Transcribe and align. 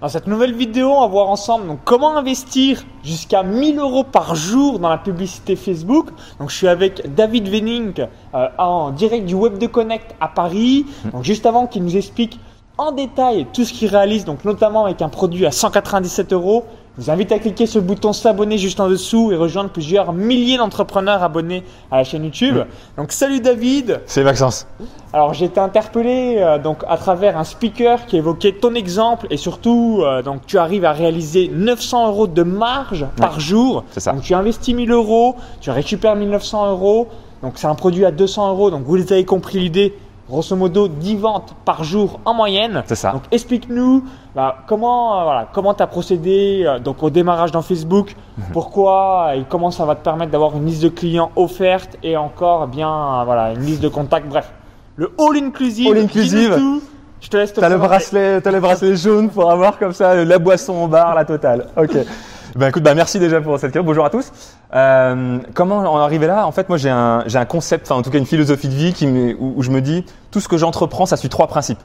Dans 0.00 0.08
cette 0.08 0.26
nouvelle 0.26 0.54
vidéo, 0.54 0.92
on 0.92 1.02
va 1.02 1.06
voir 1.08 1.28
ensemble 1.28 1.66
donc, 1.66 1.80
comment 1.84 2.16
investir 2.16 2.84
jusqu'à 3.04 3.42
1000 3.42 3.78
euros 3.78 4.02
par 4.02 4.34
jour 4.34 4.78
dans 4.78 4.88
la 4.88 4.96
publicité 4.96 5.56
Facebook. 5.56 6.08
Donc, 6.38 6.48
je 6.48 6.56
suis 6.56 6.68
avec 6.68 7.14
David 7.14 7.46
Venning 7.50 8.06
euh, 8.34 8.48
en 8.56 8.92
direct 8.92 9.26
du 9.26 9.34
Web 9.34 9.58
de 9.58 9.66
Connect 9.66 10.14
à 10.18 10.28
Paris. 10.28 10.86
Donc, 11.12 11.24
juste 11.24 11.44
avant 11.44 11.66
qu'il 11.66 11.84
nous 11.84 11.98
explique 11.98 12.40
en 12.78 12.92
détail 12.92 13.46
tout 13.52 13.66
ce 13.66 13.74
qu'il 13.74 13.88
réalise, 13.88 14.24
donc 14.24 14.46
notamment 14.46 14.86
avec 14.86 15.02
un 15.02 15.10
produit 15.10 15.44
à 15.44 15.50
197 15.50 16.32
euros. 16.32 16.64
Je 17.00 17.06
vous 17.06 17.10
invite 17.12 17.32
à 17.32 17.38
cliquer 17.38 17.64
sur 17.64 17.80
le 17.80 17.86
bouton 17.86 18.12
s'abonner 18.12 18.58
juste 18.58 18.78
en 18.78 18.86
dessous 18.86 19.32
et 19.32 19.36
rejoindre 19.36 19.70
plusieurs 19.70 20.12
milliers 20.12 20.58
d'entrepreneurs 20.58 21.22
abonnés 21.22 21.64
à 21.90 21.96
la 21.96 22.04
chaîne 22.04 22.24
YouTube. 22.24 22.58
Donc 22.98 23.12
salut 23.12 23.40
David. 23.40 24.02
C'est 24.04 24.22
Maxence. 24.22 24.66
Alors 25.14 25.32
j'ai 25.32 25.46
été 25.46 25.60
interpellé 25.60 26.36
euh, 26.36 26.58
donc 26.58 26.84
à 26.86 26.98
travers 26.98 27.38
un 27.38 27.44
speaker 27.44 28.04
qui 28.04 28.18
évoquait 28.18 28.52
ton 28.52 28.74
exemple 28.74 29.28
et 29.30 29.38
surtout 29.38 30.02
euh, 30.02 30.20
donc 30.20 30.44
tu 30.46 30.58
arrives 30.58 30.84
à 30.84 30.92
réaliser 30.92 31.50
900 31.50 32.08
euros 32.08 32.26
de 32.26 32.42
marge 32.42 33.06
par 33.16 33.40
jour. 33.40 33.84
c'est 33.92 34.00
ça. 34.00 34.12
Donc 34.12 34.20
tu 34.20 34.34
investis 34.34 34.74
1000 34.74 34.90
euros, 34.90 35.36
tu 35.62 35.70
récupères 35.70 36.16
1900 36.16 36.70
euros. 36.70 37.08
Donc 37.42 37.54
c'est 37.56 37.66
un 37.66 37.76
produit 37.76 38.04
à 38.04 38.10
200 38.10 38.50
euros. 38.50 38.70
Donc 38.70 38.82
vous 38.84 38.96
les 38.96 39.10
avez 39.10 39.24
compris 39.24 39.58
l'idée 39.58 39.94
grosso 40.30 40.54
modo 40.56 40.88
10 40.88 41.16
ventes 41.16 41.54
par 41.64 41.84
jour 41.84 42.20
en 42.24 42.32
moyenne. 42.32 42.82
C'est 42.86 42.94
ça. 42.94 43.10
Donc 43.12 43.22
explique-nous 43.32 44.04
bah, 44.34 44.58
comment 44.68 45.20
euh, 45.20 45.24
voilà, 45.24 45.48
comment 45.52 45.74
tu 45.74 45.82
as 45.82 45.86
procédé 45.86 46.62
euh, 46.64 46.78
donc 46.78 47.02
au 47.02 47.10
démarrage 47.10 47.50
dans 47.50 47.62
Facebook, 47.62 48.14
Mhm. 48.38 48.44
pourquoi 48.52 49.32
et 49.36 49.44
comment 49.48 49.70
ça 49.70 49.84
va 49.84 49.94
te 49.96 50.02
permettre 50.04 50.30
d'avoir 50.30 50.56
une 50.56 50.64
liste 50.64 50.82
de 50.82 50.88
clients 50.88 51.30
offerte 51.36 51.96
et 52.02 52.16
encore 52.16 52.66
eh 52.68 52.74
bien 52.76 52.88
euh, 52.88 53.24
voilà, 53.24 53.52
une 53.52 53.62
liste 53.62 53.82
de 53.82 53.88
contacts 53.88 54.28
bref. 54.28 54.50
Le 54.96 55.12
all 55.18 55.36
inclusive. 55.42 55.90
All 55.90 55.98
inclusive. 55.98 56.54
tout. 56.56 56.82
Je 57.20 57.28
te 57.28 57.36
laisse 57.36 57.52
te 57.52 57.60
T'as 57.60 57.68
le 57.68 57.76
bracelet, 57.76 58.40
t'as 58.40 58.50
le 58.50 58.60
bracelet 58.60 58.96
jaune 58.96 59.28
pour 59.28 59.50
avoir 59.50 59.78
comme 59.78 59.92
ça 59.92 60.24
la 60.24 60.38
boisson 60.38 60.84
au 60.84 60.86
bar, 60.88 61.14
la 61.14 61.24
totale. 61.26 61.66
Ok. 61.76 61.96
Ben 62.56 62.68
écoute, 62.68 62.82
bah 62.82 62.94
merci 62.94 63.18
déjà 63.18 63.40
pour 63.40 63.54
cette 63.58 63.70
question. 63.70 63.84
Bonjour 63.84 64.04
à 64.04 64.10
tous. 64.10 64.32
Euh, 64.74 65.38
comment 65.54 65.98
est 65.98 66.02
arrivé 66.02 66.26
là? 66.26 66.46
En 66.46 66.52
fait, 66.52 66.68
moi 66.68 66.78
j'ai 66.78 66.90
un, 66.90 67.22
j'ai 67.26 67.38
un 67.38 67.44
concept, 67.44 67.86
enfin 67.86 67.98
en 68.00 68.02
tout 68.02 68.10
cas 68.10 68.18
une 68.18 68.26
philosophie 68.26 68.68
de 68.68 68.74
vie 68.74 68.92
qui 68.92 69.06
me- 69.06 69.34
où, 69.38 69.54
où 69.56 69.62
je 69.62 69.70
me 69.70 69.80
dis 69.80 70.04
tout 70.30 70.40
ce 70.40 70.48
que 70.48 70.56
j'entreprends, 70.56 71.06
ça 71.06 71.16
suit 71.16 71.28
trois 71.28 71.46
principes. 71.46 71.78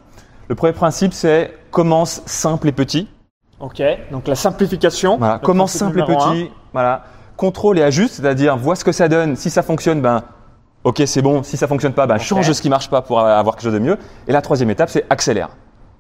Le 0.47 0.55
premier 0.55 0.73
principe, 0.73 1.13
c'est 1.13 1.53
commence 1.71 2.21
simple 2.25 2.67
et 2.67 2.71
petit. 2.71 3.07
Ok, 3.59 3.81
donc 4.11 4.27
la 4.27 4.35
simplification. 4.35 5.17
Voilà, 5.17 5.39
commence 5.39 5.71
simple 5.71 5.99
et 5.99 6.03
un. 6.03 6.05
petit. 6.05 6.51
Voilà, 6.73 7.03
contrôle 7.37 7.77
et 7.79 7.83
ajuste, 7.83 8.15
c'est-à-dire 8.15 8.57
vois 8.57 8.75
ce 8.75 8.83
que 8.83 8.91
ça 8.91 9.07
donne. 9.07 9.35
Si 9.35 9.49
ça 9.51 9.61
fonctionne, 9.61 10.01
ben 10.01 10.23
ok 10.83 11.03
c'est 11.05 11.21
bon. 11.21 11.43
Si 11.43 11.57
ça 11.57 11.67
fonctionne 11.67 11.93
pas, 11.93 12.07
ben 12.07 12.17
change 12.17 12.51
ce 12.51 12.61
qui 12.61 12.69
marche 12.69 12.89
pas 12.89 13.01
pour 13.03 13.19
avoir 13.19 13.55
quelque 13.55 13.65
chose 13.65 13.73
de 13.73 13.79
mieux. 13.79 13.97
Et 14.27 14.31
la 14.31 14.41
troisième 14.41 14.71
étape, 14.71 14.89
c'est 14.89 15.05
accélère. 15.11 15.49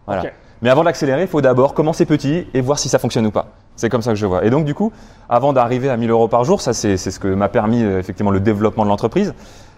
Voilà. 0.07 0.23
Ok. 0.23 0.33
Mais 0.61 0.69
avant 0.69 0.83
d'accélérer, 0.83 1.23
il 1.23 1.27
faut 1.27 1.41
d'abord 1.41 1.73
commencer 1.73 2.05
petit 2.05 2.47
et 2.53 2.61
voir 2.61 2.79
si 2.79 2.89
ça 2.89 2.99
fonctionne 2.99 3.25
ou 3.25 3.31
pas. 3.31 3.47
C'est 3.75 3.89
comme 3.89 4.01
ça 4.01 4.11
que 4.11 4.17
je 4.17 4.25
vois. 4.25 4.45
Et 4.45 4.49
donc, 4.49 4.65
du 4.65 4.73
coup, 4.73 4.91
avant 5.29 5.53
d'arriver 5.53 5.89
à 5.89 5.97
1000 5.97 6.09
euros 6.09 6.27
par 6.27 6.43
jour, 6.43 6.61
ça, 6.61 6.73
c'est 6.73 6.97
ce 6.97 7.19
que 7.19 7.27
m'a 7.27 7.49
permis 7.49 7.83
euh, 7.83 7.99
effectivement 7.99 8.31
le 8.31 8.39
développement 8.39 8.85
de 8.85 8.89
l'entreprise. 8.89 9.33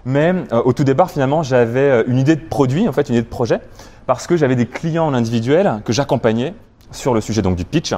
Mais 0.05 0.33
euh, 0.53 0.61
au 0.63 0.73
tout 0.73 0.83
départ, 0.83 1.09
finalement, 1.09 1.41
j'avais 1.41 1.79
euh, 1.79 2.03
une 2.07 2.19
idée 2.19 2.35
de 2.35 2.41
produit, 2.41 2.87
en 2.87 2.91
fait, 2.91 3.09
une 3.09 3.15
idée 3.15 3.23
de 3.23 3.29
projet, 3.29 3.59
parce 4.05 4.27
que 4.27 4.37
j'avais 4.37 4.55
des 4.55 4.67
clients 4.67 5.07
en 5.07 5.13
individuel 5.13 5.81
que 5.83 5.93
j'accompagnais 5.93 6.53
sur 6.91 7.13
le 7.13 7.21
sujet 7.21 7.41
donc 7.41 7.55
du 7.55 7.65
pitch. 7.65 7.93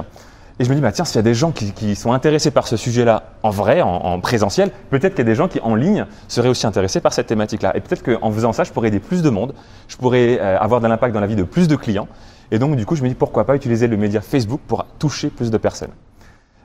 Et 0.58 0.64
je 0.64 0.70
me 0.70 0.74
dis, 0.74 0.80
bah, 0.80 0.92
tiens, 0.92 1.04
s'il 1.04 1.16
y 1.16 1.20
a 1.20 1.22
des 1.22 1.34
gens 1.34 1.52
qui, 1.52 1.94
sont 1.94 2.12
intéressés 2.12 2.50
par 2.50 2.66
ce 2.66 2.76
sujet-là 2.76 3.22
en 3.42 3.50
vrai, 3.50 3.82
en, 3.82 3.88
en 3.88 4.20
présentiel, 4.20 4.70
peut-être 4.90 5.14
qu'il 5.14 5.24
y 5.24 5.28
a 5.28 5.30
des 5.30 5.34
gens 5.34 5.48
qui, 5.48 5.60
en 5.60 5.74
ligne, 5.74 6.06
seraient 6.28 6.48
aussi 6.48 6.66
intéressés 6.66 7.00
par 7.00 7.12
cette 7.12 7.26
thématique-là. 7.26 7.76
Et 7.76 7.80
peut-être 7.80 8.02
qu'en 8.02 8.30
faisant 8.30 8.52
ça, 8.52 8.64
je 8.64 8.72
pourrais 8.72 8.88
aider 8.88 9.00
plus 9.00 9.22
de 9.22 9.30
monde, 9.30 9.54
je 9.88 9.96
pourrais 9.96 10.38
avoir 10.38 10.80
de 10.80 10.86
l'impact 10.86 11.14
dans 11.14 11.20
la 11.20 11.26
vie 11.26 11.36
de 11.36 11.44
plus 11.44 11.68
de 11.68 11.76
clients. 11.76 12.08
Et 12.50 12.58
donc, 12.58 12.76
du 12.76 12.86
coup, 12.86 12.96
je 12.96 13.02
me 13.02 13.08
dis, 13.08 13.14
pourquoi 13.14 13.44
pas 13.44 13.54
utiliser 13.54 13.86
le 13.86 13.96
média 13.96 14.20
Facebook 14.20 14.60
pour 14.66 14.84
toucher 14.98 15.28
plus 15.28 15.50
de 15.50 15.58
personnes. 15.58 15.92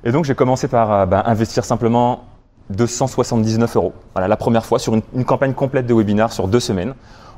Et 0.03 0.11
donc, 0.11 0.25
j'ai 0.25 0.35
commencé 0.35 0.67
par 0.67 0.91
euh, 0.91 1.05
bah, 1.05 1.23
investir 1.25 1.65
simplement 1.65 2.23
279 2.71 3.75
euros. 3.75 3.93
Voilà, 4.13 4.27
la 4.27 4.37
première 4.37 4.65
fois 4.65 4.79
sur 4.79 4.95
une, 4.95 5.01
une 5.15 5.25
campagne 5.25 5.53
complète 5.53 5.85
de 5.85 5.93
webinaire 5.93 6.31
sur 6.31 6.47
deux 6.47 6.59
semaines. 6.59 6.93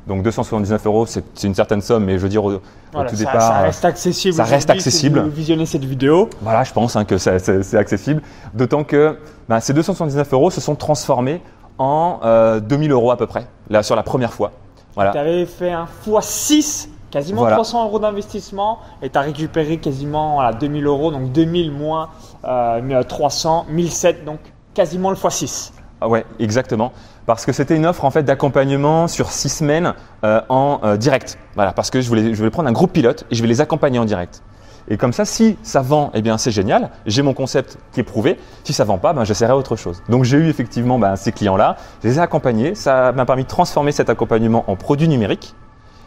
Donc 0.07 0.23
279 0.23 0.85
euros, 0.85 1.05
c'est 1.05 1.43
une 1.43 1.53
certaine 1.53 1.81
somme, 1.81 2.05
mais 2.05 2.13
je 2.13 2.23
veux 2.23 2.29
dire 2.29 2.43
au, 2.43 2.53
tout 2.53 2.61
ça, 2.93 3.03
départ, 3.15 3.41
ça 3.41 3.59
euh, 3.59 3.63
reste 3.63 3.83
accessible. 3.83 4.33
ça 4.33 4.43
reste 4.45 4.69
aujourd'hui 4.69 4.81
si 4.81 4.87
accessible. 4.87 5.19
vous 5.19 5.29
visionnez 5.29 5.65
cette 5.65 5.83
vidéo. 5.83 6.29
voilà, 6.41 6.63
je 6.63 6.71
pense 6.71 6.95
hein, 6.95 7.03
que 7.03 7.17
c'est 7.17 7.75
accessible. 7.75 8.21
D'autant 8.53 8.85
que 8.85 9.17
bah, 9.49 9.59
ces 9.59 9.73
279 9.73 10.31
euros 10.31 10.49
se 10.49 10.61
sont 10.61 10.75
transformés 10.75 11.41
en 11.77 12.21
euh, 12.23 12.61
2000 12.61 12.91
euros 12.91 13.11
à 13.11 13.17
peu 13.17 13.27
près, 13.27 13.47
là 13.69 13.83
sur 13.83 13.97
la 13.97 14.03
première 14.03 14.31
fois. 14.31 14.53
Voilà. 14.95 15.11
Tu 15.11 15.17
avais 15.17 15.45
fait 15.45 15.71
un 15.71 15.87
x6, 16.07 16.87
quasiment 17.17 17.41
Voilà. 17.41 17.55
300 17.55 17.85
euros 17.85 17.99
d'investissement, 17.99 18.79
et 19.01 19.09
tu 19.09 19.17
as 19.17 19.21
récupéré 19.21 19.77
quasiment 19.77 20.35
voilà, 20.35 20.53
2000 20.53 20.85
euros, 20.85 21.11
donc 21.11 21.31
2000 21.31 21.71
moins 21.71 22.09
euh, 22.45 23.03
300, 23.03 23.65
1007, 23.69 24.23
donc 24.23 24.39
quasiment 24.75 25.09
le 25.09 25.15
x6. 25.15 25.71
Ah 25.99 26.07
ouais, 26.07 26.25
exactement. 26.39 26.91
Parce 27.25 27.43
que 27.43 27.51
c'était 27.51 27.75
une 27.75 27.87
offre 27.87 28.05
en 28.05 28.11
fait 28.11 28.21
d'accompagnement 28.21 29.07
sur 29.07 29.31
six 29.31 29.49
semaines 29.49 29.95
euh, 30.23 30.41
en 30.47 30.79
euh, 30.83 30.95
direct. 30.95 31.39
Voilà, 31.55 31.73
parce 31.73 31.89
que 31.89 32.01
je 32.01 32.07
voulais, 32.07 32.33
je 32.33 32.37
voulais 32.37 32.51
prendre 32.51 32.69
un 32.69 32.73
groupe 32.73 32.91
pilote 32.93 33.25
et 33.31 33.35
je 33.35 33.41
vais 33.41 33.47
les 33.47 33.61
accompagner 33.61 33.97
en 33.97 34.05
direct. 34.05 34.43
Et 34.89 34.95
comme 34.97 35.11
ça, 35.11 35.25
si 35.25 35.57
ça 35.63 35.81
vend, 35.81 36.11
eh 36.13 36.21
bien 36.21 36.37
c'est 36.37 36.51
génial. 36.51 36.91
J'ai 37.07 37.23
mon 37.23 37.33
concept 37.33 37.77
qui 37.91 37.99
est 37.99 38.03
prouvé. 38.03 38.37
Si 38.63 38.73
ça 38.73 38.83
vend 38.83 38.99
pas, 38.99 39.13
ben 39.13 39.23
j'essaierai 39.23 39.53
autre 39.53 39.75
chose. 39.75 40.03
Donc 40.07 40.23
j'ai 40.23 40.37
eu 40.37 40.47
effectivement 40.47 40.99
ben, 40.99 41.15
ces 41.15 41.31
clients-là. 41.31 41.77
Je 42.03 42.09
les 42.09 42.17
ai 42.19 42.21
accompagnés. 42.21 42.75
Ça 42.75 43.11
m'a 43.11 43.25
permis 43.25 43.43
de 43.43 43.49
transformer 43.49 43.91
cet 43.91 44.09
accompagnement 44.09 44.63
en 44.67 44.75
produit 44.75 45.07
numérique. 45.07 45.55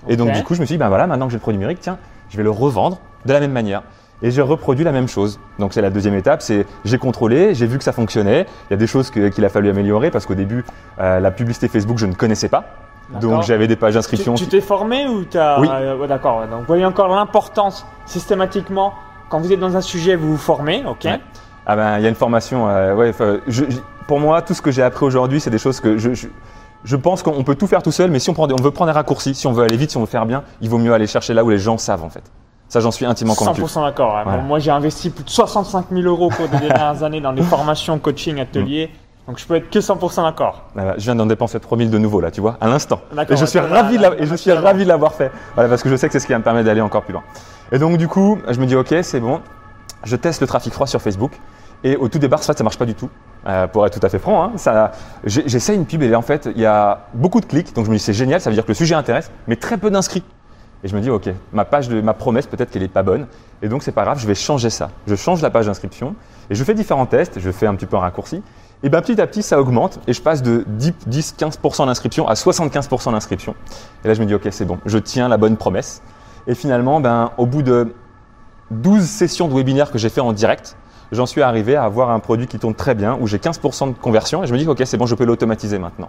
Et 0.08 0.16
donc 0.16 0.28
du 0.32 0.42
coup, 0.44 0.54
je 0.54 0.60
me 0.60 0.66
suis 0.66 0.74
dit 0.74 0.78
ben 0.78 0.88
voilà, 0.88 1.06
maintenant 1.06 1.26
que 1.26 1.32
j'ai 1.32 1.36
le 1.38 1.42
produit 1.42 1.58
numérique, 1.58 1.80
tiens, 1.80 1.98
je 2.30 2.36
vais 2.36 2.42
le 2.42 2.50
revendre 2.50 2.98
de 3.26 3.32
la 3.32 3.40
même 3.40 3.52
manière. 3.52 3.82
Et 4.22 4.30
j'ai 4.30 4.42
reproduit 4.42 4.84
la 4.84 4.92
même 4.92 5.08
chose. 5.08 5.40
Donc 5.58 5.72
c'est 5.72 5.80
la 5.80 5.88
deuxième 5.90 6.14
étape, 6.14 6.42
c'est 6.42 6.66
j'ai 6.84 6.98
contrôlé, 6.98 7.54
j'ai 7.54 7.66
vu 7.66 7.78
que 7.78 7.84
ça 7.84 7.92
fonctionnait. 7.92 8.46
Il 8.68 8.72
y 8.72 8.74
a 8.74 8.76
des 8.76 8.86
choses 8.86 9.10
qu'il 9.10 9.44
a 9.44 9.48
fallu 9.48 9.70
améliorer 9.70 10.10
parce 10.10 10.26
qu'au 10.26 10.34
début, 10.34 10.64
euh, 11.00 11.20
la 11.20 11.30
publicité 11.30 11.68
Facebook, 11.68 11.96
je 11.98 12.04
ne 12.06 12.12
connaissais 12.14 12.48
pas. 12.50 12.64
D'accord. 13.10 13.30
Donc 13.30 13.42
j'avais 13.44 13.66
des 13.66 13.76
pages 13.76 13.94
d'inscription. 13.94 14.34
tu 14.34 14.46
t'es 14.46 14.60
formé 14.60 15.08
ou 15.08 15.24
tu 15.24 15.38
as. 15.38 15.58
Oui. 15.58 15.68
D'accord, 16.06 16.40
ouais, 16.40 16.46
donc 16.48 16.60
vous 16.60 16.66
voyez 16.66 16.84
encore 16.84 17.08
l'importance 17.08 17.86
systématiquement, 18.06 18.92
quand 19.30 19.40
vous 19.40 19.52
êtes 19.52 19.58
dans 19.60 19.76
un 19.76 19.80
sujet, 19.80 20.16
vous 20.16 20.32
vous 20.32 20.36
formez, 20.36 20.84
ok 20.86 21.04
Ouais. 21.04 21.20
Ah 21.66 21.76
ben, 21.76 21.98
il 21.98 22.02
y 22.02 22.06
a 22.06 22.08
une 22.08 22.14
formation. 22.14 22.68
euh, 22.68 22.94
ouais, 22.94 23.10
enfin, 23.10 23.38
je- 23.48 23.64
je- 23.68 23.78
pour 24.06 24.20
moi, 24.20 24.42
tout 24.42 24.54
ce 24.54 24.62
que 24.62 24.70
j'ai 24.70 24.82
appris 24.82 25.04
aujourd'hui, 25.06 25.40
c'est 25.40 25.50
des 25.50 25.58
choses 25.58 25.80
que 25.80 25.96
je, 25.98 26.14
je, 26.14 26.26
je 26.84 26.96
pense 26.96 27.22
qu'on 27.22 27.42
peut 27.44 27.54
tout 27.54 27.66
faire 27.66 27.82
tout 27.82 27.92
seul, 27.92 28.10
mais 28.10 28.18
si 28.18 28.30
on, 28.30 28.34
prend 28.34 28.46
des- 28.46 28.54
on 28.54 28.62
veut 28.62 28.70
prendre 28.70 28.90
des 28.90 28.94
raccourcis, 28.96 29.34
si 29.34 29.46
on 29.46 29.52
veut 29.52 29.64
aller 29.64 29.76
vite, 29.76 29.90
si 29.90 29.96
on 29.96 30.00
veut 30.00 30.06
faire 30.06 30.26
bien, 30.26 30.42
il 30.60 30.68
vaut 30.70 30.78
mieux 30.78 30.92
aller 30.94 31.06
chercher 31.06 31.34
là 31.34 31.44
où 31.44 31.50
les 31.50 31.58
gens 31.58 31.78
savent 31.78 32.04
en 32.04 32.10
fait. 32.10 32.22
Ça, 32.68 32.78
j'en 32.80 32.90
suis 32.92 33.04
intimement 33.04 33.34
convaincu. 33.34 33.62
100% 33.62 33.82
d'accord. 33.84 34.16
hein. 34.16 34.22
Voilà. 34.24 34.38
Bon, 34.38 34.44
moi, 34.46 34.58
j'ai 34.60 34.70
investi 34.70 35.10
plus 35.10 35.24
de 35.24 35.30
65 35.30 35.86
000 35.90 36.02
euros 36.02 36.26
au 36.26 36.30
cours 36.30 36.48
des 36.48 36.58
dernières 36.68 37.02
années 37.02 37.20
dans 37.20 37.32
des 37.32 37.42
formations, 37.42 37.98
coaching, 37.98 38.38
ateliers. 38.40 38.90
Donc, 39.26 39.38
je 39.38 39.44
peux 39.46 39.56
être 39.56 39.70
que 39.70 39.80
100% 39.80 40.22
d'accord. 40.22 40.62
Voilà, 40.74 40.94
je 40.96 41.02
viens 41.02 41.16
d'en 41.16 41.26
dépenser 41.26 41.58
3000 41.58 41.90
de 41.90 41.98
nouveau 41.98 42.20
là, 42.20 42.30
tu 42.30 42.40
vois, 42.40 42.56
à 42.60 42.68
l'instant. 42.68 43.00
Et 43.28 43.36
je 43.36 43.44
suis 43.44 43.58
ravi 43.58 43.96
de 43.98 44.02
là, 44.02 44.10
la- 44.10 44.16
là, 44.16 44.22
et 44.22 44.26
je 44.26 44.34
suis 44.36 44.48
là, 44.50 44.54
là. 44.56 44.60
ravi 44.62 44.84
de 44.84 44.88
l'avoir 44.88 45.14
fait. 45.14 45.32
Voilà, 45.56 45.68
parce 45.68 45.82
que 45.82 45.88
je 45.88 45.96
sais 45.96 46.06
que 46.06 46.12
c'est 46.12 46.20
ce 46.20 46.26
qui 46.26 46.32
va 46.32 46.38
me 46.38 46.44
permettre 46.44 46.66
d'aller 46.66 46.80
encore 46.80 47.02
plus 47.02 47.12
loin. 47.12 47.22
Et 47.72 47.78
donc 47.78 47.96
du 47.98 48.06
coup, 48.08 48.38
je 48.48 48.58
me 48.60 48.66
dis 48.66 48.76
ok, 48.76 48.94
c'est 49.02 49.20
bon. 49.20 49.40
Je 50.04 50.16
teste 50.16 50.40
le 50.40 50.46
trafic 50.46 50.72
froid 50.72 50.86
sur 50.86 51.02
Facebook. 51.02 51.32
Et 51.84 51.96
au 51.96 52.08
tout 52.08 52.18
départ, 52.18 52.42
ça, 52.42 52.52
ça 52.52 52.64
marche 52.64 52.78
pas 52.78 52.86
du 52.86 52.94
tout. 52.94 53.08
Euh, 53.46 53.66
pour 53.66 53.86
être 53.86 53.98
tout 53.98 54.04
à 54.04 54.10
fait 54.10 54.18
franc, 54.18 54.52
hein, 54.54 54.90
j'essaie 55.24 55.74
une 55.74 55.86
pub 55.86 56.02
et 56.02 56.14
en 56.14 56.20
fait, 56.20 56.46
il 56.54 56.60
y 56.60 56.66
a 56.66 57.06
beaucoup 57.14 57.40
de 57.40 57.46
clics. 57.46 57.74
Donc 57.74 57.86
je 57.86 57.90
me 57.90 57.96
dis 57.96 58.02
c'est 58.02 58.12
génial, 58.12 58.40
ça 58.40 58.50
veut 58.50 58.54
dire 58.54 58.64
que 58.64 58.70
le 58.70 58.74
sujet 58.74 58.94
intéresse, 58.94 59.30
mais 59.48 59.56
très 59.56 59.78
peu 59.78 59.90
d'inscrits. 59.90 60.24
Et 60.82 60.88
je 60.88 60.96
me 60.96 61.00
dis, 61.00 61.10
ok, 61.10 61.28
ma 61.52 61.64
page 61.64 61.88
de 61.88 62.00
ma 62.00 62.14
promesse, 62.14 62.46
peut-être 62.46 62.70
qu'elle 62.70 62.82
est 62.82 62.88
pas 62.88 63.02
bonne. 63.02 63.26
Et 63.62 63.68
donc, 63.68 63.82
c'est 63.82 63.92
pas 63.92 64.04
grave, 64.04 64.18
je 64.18 64.26
vais 64.26 64.34
changer 64.34 64.70
ça. 64.70 64.90
Je 65.06 65.14
change 65.14 65.42
la 65.42 65.50
page 65.50 65.66
d'inscription 65.66 66.14
et 66.48 66.54
je 66.54 66.64
fais 66.64 66.74
différents 66.74 67.06
tests. 67.06 67.38
Je 67.38 67.50
fais 67.50 67.66
un 67.66 67.74
petit 67.74 67.86
peu 67.86 67.96
un 67.96 68.00
raccourci. 68.00 68.42
Et 68.82 68.88
ben, 68.88 69.02
petit 69.02 69.20
à 69.20 69.26
petit, 69.26 69.42
ça 69.42 69.60
augmente 69.60 70.00
et 70.06 70.14
je 70.14 70.22
passe 70.22 70.42
de 70.42 70.64
10, 70.66 70.94
10 71.06 71.34
15% 71.38 71.86
d'inscription 71.86 72.26
à 72.28 72.32
75% 72.32 73.12
d'inscription. 73.12 73.54
Et 74.04 74.08
là, 74.08 74.14
je 74.14 74.20
me 74.20 74.26
dis, 74.26 74.34
ok, 74.34 74.48
c'est 74.50 74.64
bon, 74.64 74.78
je 74.86 74.96
tiens 74.96 75.28
la 75.28 75.36
bonne 75.36 75.58
promesse. 75.58 76.02
Et 76.46 76.54
finalement, 76.54 77.00
ben, 77.00 77.30
au 77.36 77.44
bout 77.44 77.62
de 77.62 77.94
12 78.70 79.04
sessions 79.04 79.48
de 79.48 79.54
webinaire 79.54 79.90
que 79.90 79.98
j'ai 79.98 80.08
fait 80.08 80.22
en 80.22 80.32
direct, 80.32 80.76
j'en 81.12 81.26
suis 81.26 81.42
arrivé 81.42 81.76
à 81.76 81.84
avoir 81.84 82.10
un 82.10 82.20
produit 82.20 82.46
qui 82.46 82.58
tourne 82.58 82.74
très 82.74 82.94
bien, 82.94 83.18
où 83.20 83.26
j'ai 83.26 83.38
15% 83.38 83.88
de 83.88 83.98
conversion. 83.98 84.42
Et 84.42 84.46
je 84.46 84.52
me 84.52 84.58
dis, 84.58 84.66
ok, 84.66 84.82
c'est 84.84 84.96
bon, 84.96 85.06
je 85.06 85.14
peux 85.14 85.24
l'automatiser 85.24 85.78
maintenant. 85.78 86.08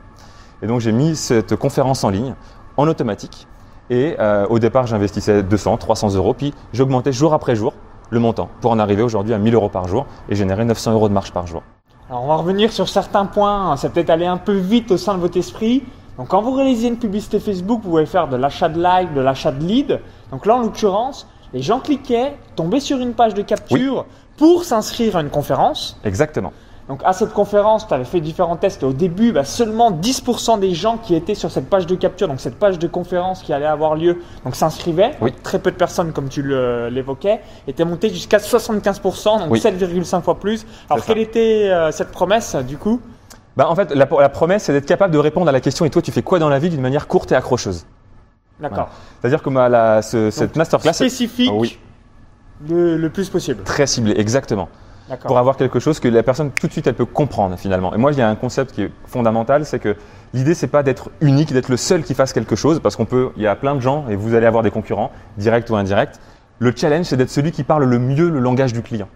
Et 0.62 0.68
donc, 0.68 0.80
j'ai 0.80 0.92
mis 0.92 1.16
cette 1.16 1.56
conférence 1.56 2.04
en 2.04 2.10
ligne 2.10 2.36
en 2.78 2.88
automatique. 2.88 3.48
Et 3.90 4.16
euh, 4.20 4.46
au 4.50 4.60
départ, 4.60 4.88
j'investissais 4.88 5.44
200, 5.44 5.78
300 5.78 6.16
euros, 6.16 6.34
puis 6.34 6.54
j'augmentais 6.72 7.12
jour 7.12 7.34
après 7.34 7.56
jour 7.56 7.74
le 8.10 8.20
montant 8.20 8.50
pour 8.62 8.72
en 8.72 8.80
arriver 8.80 9.04
aujourd'hui 9.04 9.34
à 9.34 9.38
1000 9.38 9.54
euros 9.56 9.70
par 9.70 9.88
jour 9.88 10.06
et 10.30 10.36
générer 10.36 10.66
900 10.66 10.94
euros 10.94 11.10
de 11.10 11.14
marge 11.14 11.32
par 11.32 11.48
jour. 11.48 11.64
Alors, 12.10 12.24
on 12.24 12.28
va 12.28 12.36
revenir 12.36 12.72
sur 12.72 12.88
certains 12.90 13.26
points. 13.26 13.76
Ça 13.78 13.90
peut-être 13.90 14.10
aller 14.10 14.26
un 14.26 14.38
peu 14.38 14.54
vite 14.54 14.92
au 14.92 14.98
sein 14.98 15.14
de 15.14 15.20
votre 15.20 15.38
esprit. 15.38 15.84
Donc, 16.18 16.28
quand 16.28 16.42
vous 16.42 16.52
réalisez 16.52 16.88
une 16.88 16.98
publicité 16.98 17.40
Facebook, 17.40 17.82
vous 17.84 17.90
pouvez 17.90 18.06
faire 18.06 18.28
de 18.28 18.36
l'achat 18.36 18.70
de 18.70 18.80
like, 18.80 19.14
de 19.14 19.22
l'achat 19.22 19.52
de 19.52 19.64
lead. 19.64 20.00
Donc 20.32 20.46
là, 20.46 20.56
en 20.56 20.60
l'occurrence, 20.60 21.28
les 21.54 21.62
gens 21.62 21.80
cliquaient, 21.80 22.38
tombaient 22.56 22.80
sur 22.80 23.00
une 23.00 23.14
page 23.14 23.34
de 23.34 23.42
capture 23.42 24.06
pour 24.38 24.64
s'inscrire 24.64 25.16
à 25.18 25.22
une 25.22 25.30
conférence. 25.30 25.98
Exactement. 26.04 26.52
Donc 26.90 27.00
à 27.06 27.14
cette 27.14 27.32
conférence, 27.32 27.88
tu 27.88 27.94
avais 27.94 28.04
fait 28.04 28.20
différents 28.20 28.58
tests. 28.58 28.84
Et 28.84 28.86
au 28.86 28.92
début, 28.92 29.32
bah, 29.32 29.46
seulement 29.46 29.92
10% 29.92 30.60
des 30.60 30.74
gens 30.74 30.98
qui 30.98 31.16
étaient 31.16 31.36
sur 31.36 31.50
cette 31.52 31.70
page 31.70 31.86
de 31.86 31.96
capture, 31.96 32.28
donc 32.28 32.42
cette 32.42 32.58
page 32.60 32.80
de 32.80 32.88
conférence 32.88 33.44
qui 33.44 33.54
allait 33.54 33.66
avoir 33.68 33.96
lieu, 33.96 34.18
donc 34.44 34.56
s'inscrivaient. 34.56 35.12
Oui. 35.22 35.32
Très 35.44 35.60
peu 35.60 35.72
de 35.72 35.78
personnes, 35.78 36.12
comme 36.12 36.28
tu 36.28 36.44
l'évoquais, 36.90 37.40
étaient 37.68 37.86
montées 37.86 38.10
jusqu'à 38.10 38.40
75%, 38.40 39.40
donc 39.40 39.52
Oui. 39.52 39.60
7,5 39.60 40.22
fois 40.22 40.40
plus. 40.40 40.66
Alors 40.90 41.04
ça. 41.04 41.14
quelle 41.14 41.22
était 41.22 41.70
euh, 41.70 41.92
cette 41.92 42.12
promesse 42.12 42.56
du 42.56 42.78
coup? 42.78 43.00
Bah, 43.56 43.70
en 43.70 43.76
fait, 43.76 43.92
la, 43.94 44.08
la 44.20 44.30
promesse, 44.30 44.64
c'est 44.64 44.74
d'être 44.74 44.86
capable 44.86 45.14
de 45.14 45.20
répondre 45.20 45.48
à 45.48 45.52
la 45.52 45.62
question 45.62 45.86
et 45.86 45.90
toi, 45.90 46.02
tu 46.02 46.12
fais 46.12 46.24
quoi 46.24 46.40
dans 46.40 46.50
la 46.50 46.60
vie 46.60 46.70
d'une 46.70 46.82
manière 46.82 47.08
courte 47.08 47.32
et 47.32 47.36
accrocheuse? 47.36 47.86
D'accord. 48.60 48.90
C'est-à-dire 49.22 49.42
que 49.42 49.50
ma- 49.50 49.70
la- 49.70 50.02
ce- 50.02 50.30
cette 50.30 50.56
masterclass 50.56 50.90
est 50.92 50.94
Spécifique 50.94 51.52
oui. 51.54 51.78
Le, 52.70 52.98
le 52.98 53.10
plus 53.10 53.30
possible. 53.30 53.64
très 53.64 53.88
ciblée, 53.88 54.14
exactement. 54.18 54.70
Pour 55.26 55.38
avoir 55.38 55.58
quelque 55.58 55.80
chose 55.80 56.00
que 56.00 56.08
la 56.08 56.24
personne 56.24 56.52
tout 56.52 56.68
de 56.68 56.72
suite 56.72 56.88
elle 56.88 56.94
peut 56.94 57.06
comprendre 57.06 57.58
finalement. 57.58 57.94
Et 57.94 57.98
moi 57.98 58.14
il 58.14 58.18
y 58.18 58.22
a 58.22 58.30
un 58.30 58.36
concept 58.36 58.72
qui 58.72 58.84
est 58.84 58.92
fondamental, 59.06 59.66
c'est 59.66 59.80
que 59.80 59.98
l'idée 60.34 60.54
c'est 60.54 60.68
pas 60.68 60.84
d'être 60.84 61.10
unique, 61.20 61.52
d'être 61.52 61.68
le 61.68 61.76
seul 61.76 62.04
qui 62.04 62.14
fasse 62.14 62.32
quelque 62.32 62.56
chose, 62.56 62.80
parce 62.80 62.96
qu'on 62.96 63.06
peut, 63.06 63.32
il 63.36 63.44
y 63.44 63.48
a 63.48 63.56
plein 63.58 63.76
de 63.76 63.82
gens 63.82 64.06
et 64.10 64.16
vous 64.16 64.36
allez 64.36 64.46
avoir 64.46 64.64
des 64.64 64.72
concurrents, 64.72 65.12
directs 65.38 65.70
ou 65.70 65.76
indirects. 65.76 66.16
Le 66.60 66.72
challenge 66.74 67.08
c'est 67.08 67.18
d'être 67.18 67.30
celui 67.30 67.52
qui 67.52 67.64
parle 67.64 67.84
le 67.84 68.00
mieux 68.00 68.30
le 68.30 68.40
langage 68.40 68.72
du 68.72 68.82
client. 68.82 69.10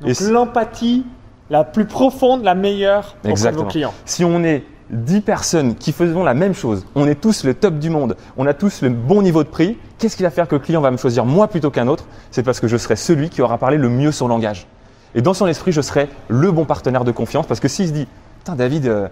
Donc 0.00 0.18
l'empathie 0.20 1.06
la 1.50 1.62
plus 1.62 1.84
profonde, 1.84 2.42
la 2.42 2.54
meilleure 2.54 3.14
Exactement. 3.24 3.64
vos 3.64 3.70
clients. 3.70 3.94
Si 4.06 4.24
on 4.24 4.42
est 4.42 4.64
10 4.90 5.20
personnes 5.20 5.74
qui 5.74 5.92
faisons 5.92 6.24
la 6.24 6.34
même 6.34 6.54
chose, 6.54 6.86
on 6.94 7.06
est 7.06 7.20
tous 7.20 7.44
le 7.44 7.54
top 7.54 7.78
du 7.78 7.90
monde, 7.90 8.16
on 8.36 8.46
a 8.46 8.54
tous 8.54 8.82
le 8.82 8.88
bon 8.88 9.22
niveau 9.22 9.42
de 9.42 9.48
prix, 9.48 9.78
qu'est-ce 9.98 10.16
qui 10.16 10.22
va 10.22 10.30
faire 10.30 10.48
que 10.48 10.54
le 10.54 10.60
client 10.60 10.80
va 10.80 10.90
me 10.90 10.96
choisir 10.96 11.24
moi 11.24 11.48
plutôt 11.48 11.70
qu'un 11.70 11.88
autre? 11.88 12.04
C'est 12.30 12.42
parce 12.42 12.60
que 12.60 12.68
je 12.68 12.76
serai 12.76 12.96
celui 12.96 13.28
qui 13.30 13.42
aura 13.42 13.58
parlé 13.58 13.76
le 13.76 13.88
mieux 13.88 14.12
son 14.12 14.28
langage. 14.28 14.66
Et 15.14 15.22
dans 15.22 15.34
son 15.34 15.46
esprit, 15.46 15.72
je 15.72 15.80
serai 15.80 16.08
le 16.28 16.50
bon 16.52 16.64
partenaire 16.64 17.04
de 17.04 17.12
confiance 17.12 17.46
parce 17.46 17.60
que 17.60 17.68
s'il 17.68 17.88
se 17.88 17.92
dit, 17.92 18.06
putain 18.38 18.54
David, 18.54 18.86
euh, 18.86 19.08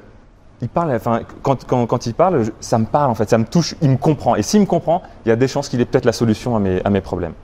il 0.62 0.68
parle, 0.68 0.92
enfin, 0.94 1.20
quand, 1.42 1.66
quand, 1.66 1.86
quand 1.86 2.06
il 2.06 2.14
parle, 2.14 2.44
ça 2.60 2.78
me 2.78 2.86
parle 2.86 3.10
en 3.10 3.14
fait, 3.14 3.28
ça 3.28 3.38
me 3.38 3.44
touche, 3.44 3.74
il 3.82 3.90
me 3.90 3.96
comprend. 3.96 4.36
Et 4.36 4.42
s'il 4.42 4.60
me 4.60 4.66
comprend, 4.66 5.02
il 5.24 5.28
y 5.28 5.32
a 5.32 5.36
des 5.36 5.48
chances 5.48 5.68
qu'il 5.68 5.80
ait 5.80 5.84
peut-être 5.84 6.06
la 6.06 6.12
solution 6.12 6.56
à 6.56 6.60
mes, 6.60 6.80
à 6.84 6.90
mes 6.90 7.00
problèmes. 7.00 7.34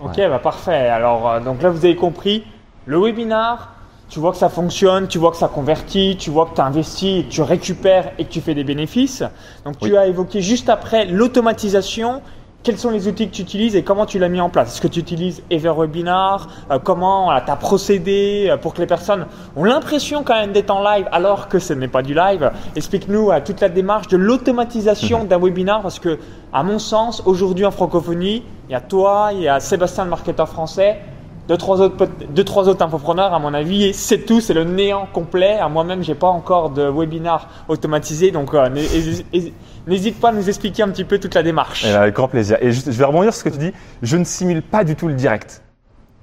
Ok, 0.00 0.16
bah 0.16 0.38
parfait. 0.40 0.88
Alors, 0.88 1.28
euh, 1.28 1.40
donc 1.40 1.62
là, 1.62 1.70
vous 1.70 1.84
avez 1.84 1.96
compris, 1.96 2.44
le 2.86 3.00
webinar, 3.00 3.72
tu 4.12 4.20
vois 4.20 4.32
que 4.32 4.36
ça 4.36 4.50
fonctionne, 4.50 5.08
tu 5.08 5.16
vois 5.16 5.30
que 5.30 5.38
ça 5.38 5.48
convertit, 5.48 6.18
tu 6.18 6.28
vois 6.28 6.44
que 6.44 6.54
tu 6.54 6.60
investis, 6.60 7.24
tu 7.30 7.40
récupères 7.40 8.12
et 8.18 8.26
que 8.26 8.30
tu 8.30 8.42
fais 8.42 8.52
des 8.52 8.62
bénéfices. 8.62 9.24
Donc, 9.64 9.78
tu 9.78 9.96
as 9.96 10.06
évoqué 10.06 10.42
juste 10.42 10.68
après 10.68 11.06
l'automatisation. 11.06 12.20
Quels 12.62 12.76
sont 12.76 12.90
les 12.90 13.08
outils 13.08 13.26
que 13.30 13.34
tu 13.34 13.40
utilises 13.40 13.74
et 13.74 13.82
comment 13.82 14.04
tu 14.04 14.18
l'as 14.18 14.28
mis 14.28 14.42
en 14.42 14.50
place? 14.50 14.74
Est-ce 14.74 14.82
que 14.82 14.86
tu 14.88 15.00
utilises 15.00 15.42
EverWebinar 15.50 16.46
Euh, 16.70 16.78
Comment 16.78 17.30
tu 17.40 17.50
as 17.50 17.56
procédé 17.56 18.48
euh, 18.50 18.58
pour 18.58 18.74
que 18.74 18.80
les 18.82 18.86
personnes 18.86 19.24
ont 19.56 19.64
l'impression 19.64 20.22
quand 20.24 20.34
même 20.34 20.52
d'être 20.52 20.70
en 20.70 20.84
live 20.84 21.08
alors 21.10 21.48
que 21.48 21.58
ce 21.58 21.72
n'est 21.72 21.88
pas 21.88 22.02
du 22.02 22.12
live? 22.12 22.52
Explique-nous 22.76 23.30
euh, 23.30 23.40
toute 23.42 23.60
la 23.62 23.70
démarche 23.70 24.08
de 24.08 24.18
l'automatisation 24.18 25.24
d'un 25.24 25.38
webinar 25.38 25.80
parce 25.80 25.98
que, 25.98 26.18
à 26.52 26.62
mon 26.62 26.78
sens, 26.78 27.22
aujourd'hui 27.24 27.64
en 27.64 27.70
francophonie, 27.70 28.42
il 28.68 28.72
y 28.72 28.74
a 28.74 28.80
toi, 28.82 29.30
il 29.32 29.40
y 29.40 29.48
a 29.48 29.58
Sébastien 29.58 30.04
le 30.04 30.10
marketeur 30.10 30.50
français, 30.50 31.00
deux 31.48 31.56
trois 31.56 31.80
autres 31.80 32.08
deux 32.30 32.44
trois 32.44 32.68
autres 32.68 32.84
infopreneurs 32.84 33.34
à 33.34 33.38
mon 33.38 33.52
avis 33.52 33.84
et 33.84 33.92
c'est 33.92 34.18
tout, 34.18 34.40
c'est 34.40 34.54
le 34.54 34.64
néant 34.64 35.06
complet. 35.12 35.58
À 35.58 35.68
moi-même, 35.68 36.02
j'ai 36.02 36.14
pas 36.14 36.28
encore 36.28 36.70
de 36.70 36.88
webinar 36.88 37.48
automatisé, 37.68 38.30
donc 38.30 38.54
euh, 38.54 38.68
n'hé- 38.68 38.84
hé- 38.84 39.26
hé- 39.32 39.52
n'hésite 39.86 40.20
pas 40.20 40.28
à 40.28 40.32
nous 40.32 40.48
expliquer 40.48 40.82
un 40.84 40.88
petit 40.88 41.04
peu 41.04 41.18
toute 41.18 41.34
la 41.34 41.42
démarche. 41.42 41.84
Et 41.84 41.92
avec 41.92 42.14
grand 42.14 42.28
plaisir. 42.28 42.58
Et 42.60 42.70
je 42.72 42.90
vais 42.90 43.04
rebondir 43.04 43.32
sur 43.32 43.40
ce 43.40 43.44
que 43.44 43.54
tu 43.54 43.58
dis, 43.58 43.72
je 44.02 44.16
ne 44.16 44.24
simule 44.24 44.62
pas 44.62 44.84
du 44.84 44.94
tout 44.94 45.08
le 45.08 45.14
direct. 45.14 45.62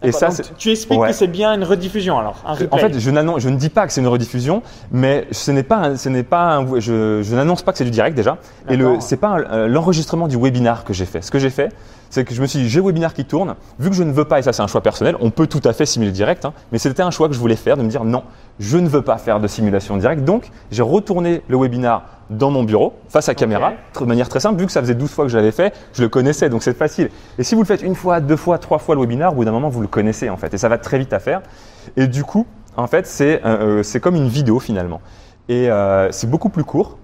Et 0.01 0.13
ça, 0.13 0.29
donc, 0.29 0.37
tu 0.57 0.71
expliques 0.71 0.97
Ouais. 0.97 1.09
que 1.09 1.13
c'est 1.13 1.27
bien 1.27 1.53
une 1.53 1.65
rediffusion 1.65 2.17
alors, 2.17 2.41
un. 2.47 2.53
En 2.71 2.77
fait, 2.77 2.93
je, 2.93 2.99
je 2.99 3.49
ne 3.49 3.55
dis 3.57 3.67
pas 3.67 3.85
que 3.85 3.91
c'est 3.91 3.99
une 3.99 4.07
rediffusion, 4.07 4.63
mais 4.93 5.27
ce 5.31 5.51
n'est 5.51 5.63
pas, 5.63 5.75
un- 5.75 5.97
ce 5.97 6.07
n'est 6.07 6.23
pas, 6.23 6.55
un- 6.55 6.79
je, 6.79 7.21
je 7.21 7.35
n'annonce 7.35 7.63
pas 7.63 7.73
que 7.73 7.77
c'est 7.79 7.83
du 7.83 7.91
direct 7.91 8.15
déjà. 8.15 8.37
Et 8.69 8.77
le, 8.77 9.01
c'est 9.01 9.17
pas 9.17 9.37
euh, 9.39 9.67
l'enregistrement 9.67 10.29
du 10.29 10.37
webinar 10.37 10.85
que 10.85 10.93
j'ai 10.93 11.03
fait. 11.05 11.21
Ce 11.21 11.29
que 11.29 11.37
j'ai 11.39 11.49
fait, 11.49 11.67
c'est 12.09 12.25
que 12.25 12.33
je 12.33 12.41
me 12.41 12.47
suis 12.47 12.59
dit, 12.59 12.69
j'ai 12.69 12.79
le 12.79 12.85
webinar 12.85 13.13
qui 13.13 13.25
tourne. 13.25 13.55
Vu 13.79 13.89
que 13.89 13.95
je 13.95 14.03
ne 14.03 14.11
veux 14.11 14.25
pas, 14.25 14.39
et 14.39 14.41
ça 14.41 14.53
c'est 14.53 14.61
un 14.61 14.67
choix 14.67 14.81
personnel, 14.81 15.15
on 15.21 15.29
peut 15.29 15.47
tout 15.47 15.61
à 15.63 15.73
fait 15.73 15.85
simuler 15.85 16.11
le 16.11 16.15
direct, 16.15 16.45
hein, 16.45 16.53
mais 16.71 16.77
c'était 16.77 17.03
un 17.03 17.11
choix 17.11 17.27
que 17.27 17.33
je 17.33 17.39
voulais 17.39 17.55
faire, 17.55 17.77
de 17.77 17.83
me 17.83 17.89
dire 17.89 18.03
non, 18.03 18.23
je 18.59 18.77
ne 18.77 18.87
veux 18.87 19.01
pas 19.01 19.17
faire 19.17 19.39
de 19.39 19.47
simulation 19.47 19.97
directe. 19.97 20.23
Donc, 20.23 20.49
j'ai 20.71 20.81
retourné 20.83 21.41
le 21.47 21.57
webinar 21.57 22.03
dans 22.29 22.51
mon 22.51 22.63
bureau, 22.63 22.93
face 23.07 23.27
à 23.27 23.33
caméra, 23.33 23.73
de 23.99 24.05
manière 24.05 24.29
très 24.29 24.39
simple. 24.39 24.59
Vu 24.59 24.65
que 24.67 24.71
ça 24.71 24.81
faisait 24.81 24.93
12 24.93 25.09
fois 25.09 25.25
que 25.25 25.31
je 25.31 25.37
l'avais 25.37 25.51
fait, 25.51 25.73
je 25.93 26.03
le 26.03 26.09
connaissais, 26.09 26.49
donc 26.49 26.61
c'est 26.61 26.77
facile. 26.77 27.09
Et 27.39 27.43
si 27.43 27.55
vous 27.55 27.61
le 27.61 27.67
faites 27.67 27.81
une 27.81 27.95
fois, 27.95 28.19
deux 28.19 28.35
fois, 28.35 28.59
trois 28.59 28.77
fois 28.77 28.93
le 28.95 29.01
webinar, 29.01 29.31
au 29.31 29.35
bout 29.37 29.45
d'un 29.45 29.51
moment, 29.51 29.69
vous 29.69 29.81
le 29.81 29.87
connaissez 29.87 30.29
en 30.29 30.37
fait, 30.37 30.53
et 30.53 30.57
ça 30.59 30.69
va 30.69 30.77
très 30.77 30.99
vite 30.99 31.11
à 31.13 31.19
faire. 31.19 31.41
Et 31.97 32.07
du 32.07 32.23
coup, 32.23 32.45
en 32.77 32.85
fait, 32.87 33.07
c'est 33.07 33.41
euh, 33.45 33.81
euh, 33.83 33.99
comme 33.99 34.15
une 34.15 34.27
vidéo 34.27 34.59
finalement. 34.59 35.01
Et 35.47 35.71
euh, 35.71 36.11
c'est 36.11 36.29
beaucoup 36.29 36.49
plus 36.49 36.63
court, 36.63 36.97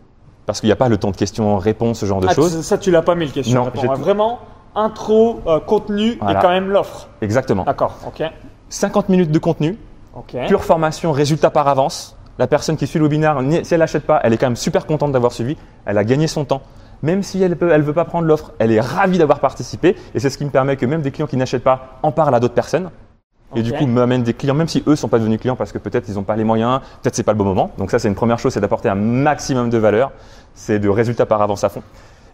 parce 0.45 0.59
qu'il 0.59 0.67
n'y 0.67 0.73
a 0.73 0.75
pas 0.77 0.89
le 0.89 0.97
temps 0.97 1.09
de 1.09 1.17
questions-réponses, 1.17 1.99
ce 1.99 2.05
genre 2.05 2.21
de 2.21 2.27
Ah, 2.29 2.33
choses. 2.35 2.61
ça, 2.61 2.77
tu 2.77 2.91
l'as 2.91 3.01
pas 3.01 3.15
mis 3.15 3.25
le 3.25 3.31
question. 3.31 3.63
Non, 3.63 3.95
Vraiment, 3.95 4.39
intro, 4.75 5.41
euh, 5.47 5.59
contenu 5.59 6.17
Voilà. 6.21 6.39
et 6.39 6.41
quand 6.41 6.49
même 6.49 6.69
l'offre. 6.69 7.07
Exactement. 7.21 7.63
D'accord, 7.63 7.97
ok. 8.05 8.23
50 8.69 9.09
minutes 9.09 9.31
de 9.31 9.39
contenu, 9.39 9.77
pure 10.47 10.63
formation, 10.63 11.11
résultat 11.11 11.49
par 11.49 11.67
avance. 11.67 12.17
La 12.37 12.47
personne 12.47 12.75
qui 12.75 12.85
suit 12.85 12.99
le 12.99 13.05
webinaire, 13.05 13.39
si 13.63 13.73
elle 13.73 13.79
n'achète 13.79 14.05
pas, 14.05 14.19
elle 14.23 14.33
est 14.33 14.37
quand 14.37 14.47
même 14.47 14.57
super 14.57 14.85
contente 14.85 15.11
d'avoir 15.13 15.31
suivi. 15.31 15.55
Elle 15.85 15.97
a 15.97 16.03
gagné 16.03 16.27
son 16.27 16.43
temps. 16.43 16.61
Même 17.01 17.23
si 17.23 17.41
elle 17.41 17.57
ne 17.59 17.69
elle 17.69 17.81
veut 17.81 17.93
pas 17.93 18.05
prendre 18.05 18.25
l'offre, 18.27 18.51
elle 18.59 18.71
est 18.71 18.81
ravie 18.81 19.17
d'avoir 19.17 19.39
participé. 19.39 19.95
Et 20.13 20.19
c'est 20.19 20.29
ce 20.29 20.37
qui 20.37 20.43
me 20.45 20.49
permet 20.49 20.75
que 20.75 20.85
même 20.85 21.01
des 21.01 21.11
clients 21.11 21.27
qui 21.27 21.37
n'achètent 21.37 21.63
pas 21.63 21.99
en 22.03 22.11
parlent 22.11 22.35
à 22.35 22.39
d'autres 22.39 22.53
personnes. 22.53 22.89
Et 23.55 23.61
du 23.61 23.71
coup, 23.71 23.85
m'amènent 23.85 24.23
des 24.23 24.33
clients, 24.33 24.53
même 24.53 24.67
si 24.67 24.83
eux 24.87 24.95
sont 24.95 25.07
pas 25.07 25.19
devenus 25.19 25.39
clients 25.39 25.55
parce 25.55 25.71
que 25.71 25.77
peut-être 25.77 26.09
ils 26.09 26.15
n'ont 26.15 26.23
pas 26.23 26.35
les 26.35 26.43
moyens, 26.43 26.81
peut-être 27.01 27.15
c'est 27.15 27.23
pas 27.23 27.31
le 27.31 27.37
bon 27.37 27.45
moment. 27.45 27.71
Donc 27.77 27.91
ça, 27.91 27.99
c'est 27.99 28.07
une 28.09 28.15
première 28.15 28.37
chose, 28.39 28.53
c'est 28.53 28.59
d'apporter 28.59 28.89
un 28.89 28.95
maximum 28.95 29.69
de 29.69 29.77
valeur, 29.77 30.11
c'est 30.55 30.79
de 30.79 30.89
résultats 30.89 31.25
par 31.25 31.41
avance 31.41 31.63
à 31.63 31.69
fond. 31.69 31.83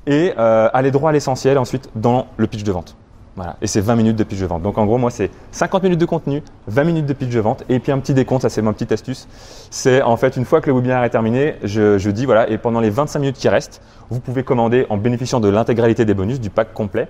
Et 0.07 0.33
euh, 0.37 0.69
aller 0.73 0.91
droit 0.91 1.11
à 1.11 1.13
l'essentiel 1.13 1.57
ensuite 1.57 1.89
dans 1.95 2.27
le 2.37 2.47
pitch 2.47 2.63
de 2.63 2.71
vente. 2.71 2.95
Voilà. 3.35 3.55
Et 3.61 3.67
c'est 3.67 3.79
20 3.79 3.95
minutes 3.95 4.15
de 4.17 4.23
pitch 4.23 4.39
de 4.39 4.45
vente. 4.45 4.61
Donc 4.61 4.77
en 4.77 4.85
gros, 4.85 4.97
moi, 4.97 5.09
c'est 5.09 5.31
50 5.51 5.83
minutes 5.83 5.99
de 5.99 6.05
contenu, 6.05 6.43
20 6.67 6.83
minutes 6.83 7.05
de 7.05 7.13
pitch 7.13 7.29
de 7.29 7.39
vente, 7.39 7.63
et 7.69 7.79
puis 7.79 7.91
un 7.91 7.99
petit 7.99 8.13
décompte, 8.13 8.41
ça 8.41 8.49
c'est 8.49 8.61
ma 8.61 8.73
petite 8.73 8.91
astuce. 8.91 9.27
C'est 9.69 10.01
en 10.01 10.17
fait, 10.17 10.35
une 10.35 10.45
fois 10.45 10.59
que 10.59 10.69
le 10.69 10.75
webinaire 10.75 11.03
est 11.03 11.09
terminé, 11.09 11.55
je, 11.63 12.09
dis, 12.09 12.25
voilà, 12.25 12.49
et 12.49 12.57
pendant 12.57 12.81
les 12.81 12.89
25 12.89 13.19
minutes 13.19 13.37
qui 13.37 13.47
restent, 13.47 13.81
vous 14.09 14.19
pouvez 14.19 14.43
commander 14.43 14.85
en 14.89 14.97
bénéficiant 14.97 15.39
de 15.39 15.47
l'intégralité 15.47 16.03
des 16.03 16.13
bonus, 16.13 16.41
du 16.41 16.49
pack 16.49 16.73
complet. 16.73 17.07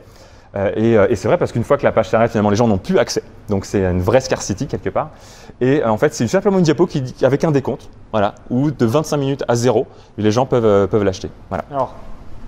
Euh, 0.53 0.69
et 0.75 0.97
euh, 0.97 1.07
et 1.09 1.15
c'est 1.15 1.29
vrai 1.29 1.37
parce 1.37 1.53
qu'une 1.53 1.63
fois 1.63 1.77
que 1.77 1.83
la 1.83 1.93
page 1.93 2.09
s'arrête, 2.09 2.29
finalement, 2.29 2.49
les 2.49 2.57
gens 2.57 2.67
n'ont 2.67 2.77
plus 2.77 2.99
accès. 2.99 3.23
Donc 3.47 3.63
c'est 3.65 3.85
une 3.85 4.01
vraie 4.01 4.19
scarcity 4.19 4.67
quelque 4.67 4.89
part. 4.89 5.11
Et 5.61 5.83
en 5.83 5.97
fait, 5.97 6.13
c'est 6.13 6.27
simplement 6.27 6.57
une 6.57 6.65
diapo 6.65 6.85
qui, 6.85 7.03
avec 7.23 7.45
un 7.45 7.51
décompte, 7.51 7.89
voilà, 8.11 8.35
où 8.49 8.69
de 8.69 8.85
25 8.85 9.17
minutes 9.17 9.43
à 9.47 9.55
zéro, 9.55 9.87
les 10.17 10.31
gens 10.31 10.45
peuvent, 10.45 10.87
peuvent 10.87 11.03
l'acheter. 11.03 11.29
Voilà. 11.49 11.63
Alors, 11.71 11.95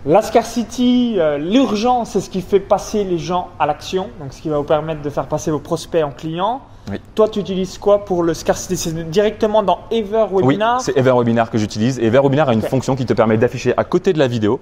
la 0.06 0.22
scarcity, 0.22 1.16
euh, 1.18 1.38
l'urgence, 1.38 2.12
c'est 2.12 2.22
ce 2.22 2.30
qui 2.30 2.42
fait 2.42 2.60
passer 2.60 3.04
les 3.04 3.18
gens 3.18 3.50
à 3.60 3.66
l'action, 3.66 4.10
donc 4.20 4.34
ce 4.34 4.42
qui 4.42 4.50
va 4.50 4.58
vous 4.58 4.64
permettre 4.64 5.02
de 5.02 5.10
faire 5.10 5.28
passer 5.28 5.50
vos 5.52 5.60
prospects 5.60 6.04
en 6.04 6.12
clients. 6.12 6.62
Oui. 6.92 7.00
Toi, 7.16 7.30
tu 7.30 7.40
utilises 7.40 7.78
quoi 7.78 8.04
pour 8.04 8.24
le 8.24 8.34
scarcity? 8.34 8.76
C'est 8.76 9.10
directement 9.10 9.64
dans 9.64 9.80
Ever 9.92 10.26
Oui, 10.32 10.44
Webinar? 10.44 10.82
c'est 10.82 10.98
Everwebinar 10.98 11.50
que 11.50 11.58
j'utilise. 11.58 11.98
Et 12.00 12.06
Everwebinar 12.08 12.50
a 12.50 12.54
une 12.54 12.62
fonction 12.62 12.96
qui 12.98 13.06
te 13.06 13.14
permet 13.14 13.38
d'afficher 13.38 13.74
à 13.78 13.86
côté 13.86 14.12
de 14.12 14.20
la 14.20 14.28
vidéo. 14.28 14.60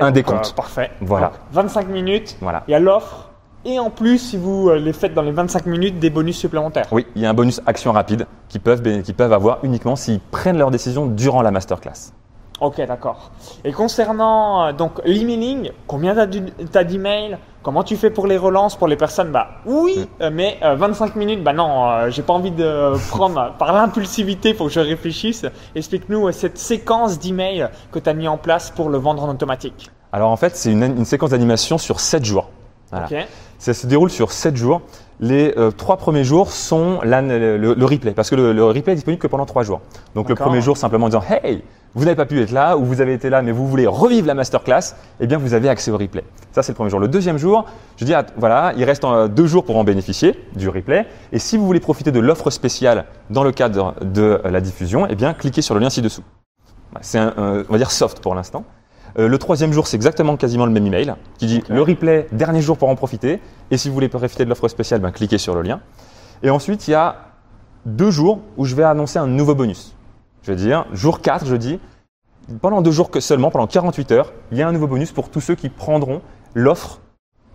Un 0.00 0.10
décompte. 0.10 0.48
euh, 0.50 0.56
parfait. 0.56 0.90
Voilà. 1.00 1.28
Donc, 1.28 1.36
25 1.52 1.88
minutes, 1.88 2.36
Voilà. 2.40 2.64
il 2.66 2.72
y 2.72 2.74
a 2.74 2.80
l'offre. 2.80 3.30
Et 3.64 3.78
en 3.78 3.90
plus, 3.90 4.18
si 4.18 4.36
vous 4.36 4.68
euh, 4.70 4.76
les 4.78 4.92
faites 4.92 5.14
dans 5.14 5.22
les 5.22 5.30
25 5.32 5.66
minutes, 5.66 5.98
des 6.00 6.10
bonus 6.10 6.36
supplémentaires. 6.36 6.86
Oui, 6.90 7.06
il 7.14 7.22
y 7.22 7.26
a 7.26 7.30
un 7.30 7.34
bonus 7.34 7.60
action 7.66 7.92
rapide 7.92 8.26
qu'ils 8.48 8.60
peuvent, 8.60 8.82
peuvent 8.82 9.32
avoir 9.32 9.58
uniquement 9.62 9.96
s'ils 9.96 10.18
prennent 10.20 10.58
leur 10.58 10.70
décision 10.70 11.06
durant 11.06 11.42
la 11.42 11.50
masterclass. 11.50 12.12
Ok, 12.60 12.80
d'accord. 12.86 13.30
Et 13.64 13.72
concernant 13.72 14.66
euh, 14.66 14.72
donc 14.72 15.00
l'emailing, 15.04 15.70
combien 15.86 16.14
tu 16.14 16.78
as 16.78 16.84
d'emails? 16.84 17.38
Comment 17.62 17.82
tu 17.84 17.96
fais 17.96 18.08
pour 18.10 18.26
les 18.26 18.38
relances 18.38 18.74
pour 18.76 18.88
les 18.88 18.96
personnes? 18.96 19.32
Bah 19.32 19.48
oui, 19.66 19.98
Mm. 19.98 20.22
euh, 20.22 20.30
mais 20.32 20.58
euh, 20.62 20.74
25 20.76 21.14
minutes, 21.16 21.42
bah 21.42 21.52
non, 21.52 21.88
euh, 21.90 22.10
j'ai 22.10 22.22
pas 22.22 22.32
envie 22.32 22.50
de 22.50 22.92
prendre 23.10 23.38
euh, 23.38 23.48
par 23.58 23.72
l'impulsivité, 23.74 24.54
faut 24.54 24.64
que 24.66 24.70
je 24.72 24.80
réfléchisse. 24.80 25.44
Explique-nous 25.74 26.28
euh, 26.28 26.32
cette 26.32 26.56
séquence 26.58 27.18
d'emails 27.18 27.68
que 27.92 27.98
tu 27.98 28.08
as 28.08 28.14
mis 28.14 28.28
en 28.28 28.38
place 28.38 28.70
pour 28.70 28.88
le 28.88 28.96
vendre 28.98 29.24
en 29.24 29.28
automatique. 29.30 29.90
Alors 30.12 30.30
en 30.30 30.36
fait, 30.36 30.56
c'est 30.56 30.72
une, 30.72 30.82
une 30.82 31.04
séquence 31.04 31.30
d'animation 31.30 31.76
sur 31.78 32.00
7 32.00 32.24
jours. 32.24 32.48
Voilà. 32.90 33.08
Ça 33.58 33.74
se 33.74 33.86
déroule 33.86 34.10
sur 34.10 34.32
7 34.32 34.56
jours. 34.56 34.80
Les 35.22 35.52
euh, 35.58 35.70
trois 35.70 35.98
premiers 35.98 36.24
jours 36.24 36.50
sont 36.50 36.98
la- 37.04 37.20
le, 37.20 37.56
le 37.58 37.84
replay, 37.84 38.12
parce 38.12 38.30
que 38.30 38.34
le, 38.36 38.52
le 38.54 38.64
replay 38.64 38.92
est 38.92 38.96
disponible 38.96 39.20
que 39.20 39.26
pendant 39.26 39.44
3 39.44 39.62
jours. 39.64 39.80
Donc 40.14 40.28
le 40.30 40.34
premier 40.34 40.62
jour, 40.62 40.76
simplement 40.78 41.06
en 41.06 41.08
disant 41.10 41.22
Hey, 41.28 41.62
vous 41.94 42.04
n'avez 42.04 42.16
pas 42.16 42.24
pu 42.24 42.40
être 42.40 42.52
là, 42.52 42.76
ou 42.78 42.84
vous 42.86 43.02
avez 43.02 43.12
été 43.12 43.28
là, 43.28 43.42
mais 43.42 43.52
vous 43.52 43.66
voulez 43.68 43.86
revivre 43.86 44.26
la 44.26 44.32
masterclass, 44.34 44.94
eh 45.20 45.26
bien 45.26 45.36
vous 45.36 45.52
avez 45.52 45.68
accès 45.68 45.90
au 45.90 45.98
replay. 45.98 46.24
Ça, 46.52 46.62
c'est 46.62 46.72
le 46.72 46.76
premier 46.76 46.88
jour. 46.88 47.00
Le 47.00 47.08
deuxième 47.08 47.36
jour, 47.36 47.66
je 47.98 48.04
dis 48.06 48.14
ah, 48.14 48.24
voilà, 48.38 48.72
il 48.78 48.84
reste 48.84 49.04
euh, 49.04 49.28
deux 49.28 49.46
jours 49.46 49.64
pour 49.64 49.76
en 49.76 49.84
bénéficier 49.84 50.38
du 50.56 50.68
replay. 50.70 51.06
Et 51.32 51.38
si 51.38 51.58
vous 51.58 51.66
voulez 51.66 51.80
profiter 51.80 52.12
de 52.12 52.20
l'offre 52.20 52.48
spéciale 52.50 53.04
dans 53.28 53.44
le 53.44 53.52
cadre 53.52 53.94
de 54.00 54.40
euh, 54.42 54.50
la 54.50 54.62
diffusion, 54.62 55.06
eh 55.10 55.16
bien 55.16 55.34
cliquez 55.34 55.60
sur 55.60 55.74
le 55.74 55.80
lien 55.80 55.90
ci-dessous. 55.90 56.22
C'est 57.02 57.18
un, 57.18 57.34
on 57.68 57.72
va 57.72 57.78
dire 57.78 57.90
soft 57.90 58.20
pour 58.20 58.34
l'instant. 58.34 58.64
Euh, 59.18 59.28
le 59.28 59.38
troisième 59.38 59.72
jour, 59.72 59.86
c'est 59.86 59.96
exactement 59.96 60.36
quasiment 60.36 60.66
le 60.66 60.72
même 60.72 60.86
email 60.86 61.14
qui 61.38 61.46
dit 61.46 61.62
le 61.68 61.82
replay, 61.82 62.26
dernier 62.32 62.60
jour 62.60 62.78
pour 62.78 62.88
en 62.88 62.96
profiter. 62.96 63.40
Et 63.70 63.76
si 63.76 63.88
vous 63.88 63.94
voulez 63.94 64.08
profiter 64.08 64.44
de 64.44 64.48
l'offre 64.48 64.68
spéciale, 64.68 65.00
ben, 65.00 65.10
cliquez 65.10 65.38
sur 65.38 65.54
le 65.54 65.62
lien. 65.62 65.80
Et 66.42 66.50
ensuite, 66.50 66.88
il 66.88 66.92
y 66.92 66.94
a 66.94 67.16
deux 67.86 68.10
jours 68.10 68.40
où 68.56 68.64
je 68.64 68.74
vais 68.74 68.84
annoncer 68.84 69.18
un 69.18 69.26
nouveau 69.26 69.54
bonus. 69.54 69.94
Je 70.42 70.52
vais 70.52 70.56
dire, 70.56 70.86
jour 70.92 71.20
4, 71.20 71.46
je 71.46 71.56
dis, 71.56 71.80
pendant 72.60 72.82
deux 72.82 72.90
jours 72.90 73.10
que 73.10 73.20
seulement, 73.20 73.50
pendant 73.50 73.66
48 73.66 74.12
heures, 74.12 74.32
il 74.50 74.58
y 74.58 74.62
a 74.62 74.68
un 74.68 74.72
nouveau 74.72 74.86
bonus 74.86 75.12
pour 75.12 75.30
tous 75.30 75.40
ceux 75.40 75.54
qui 75.54 75.68
prendront 75.68 76.22
l'offre 76.54 77.00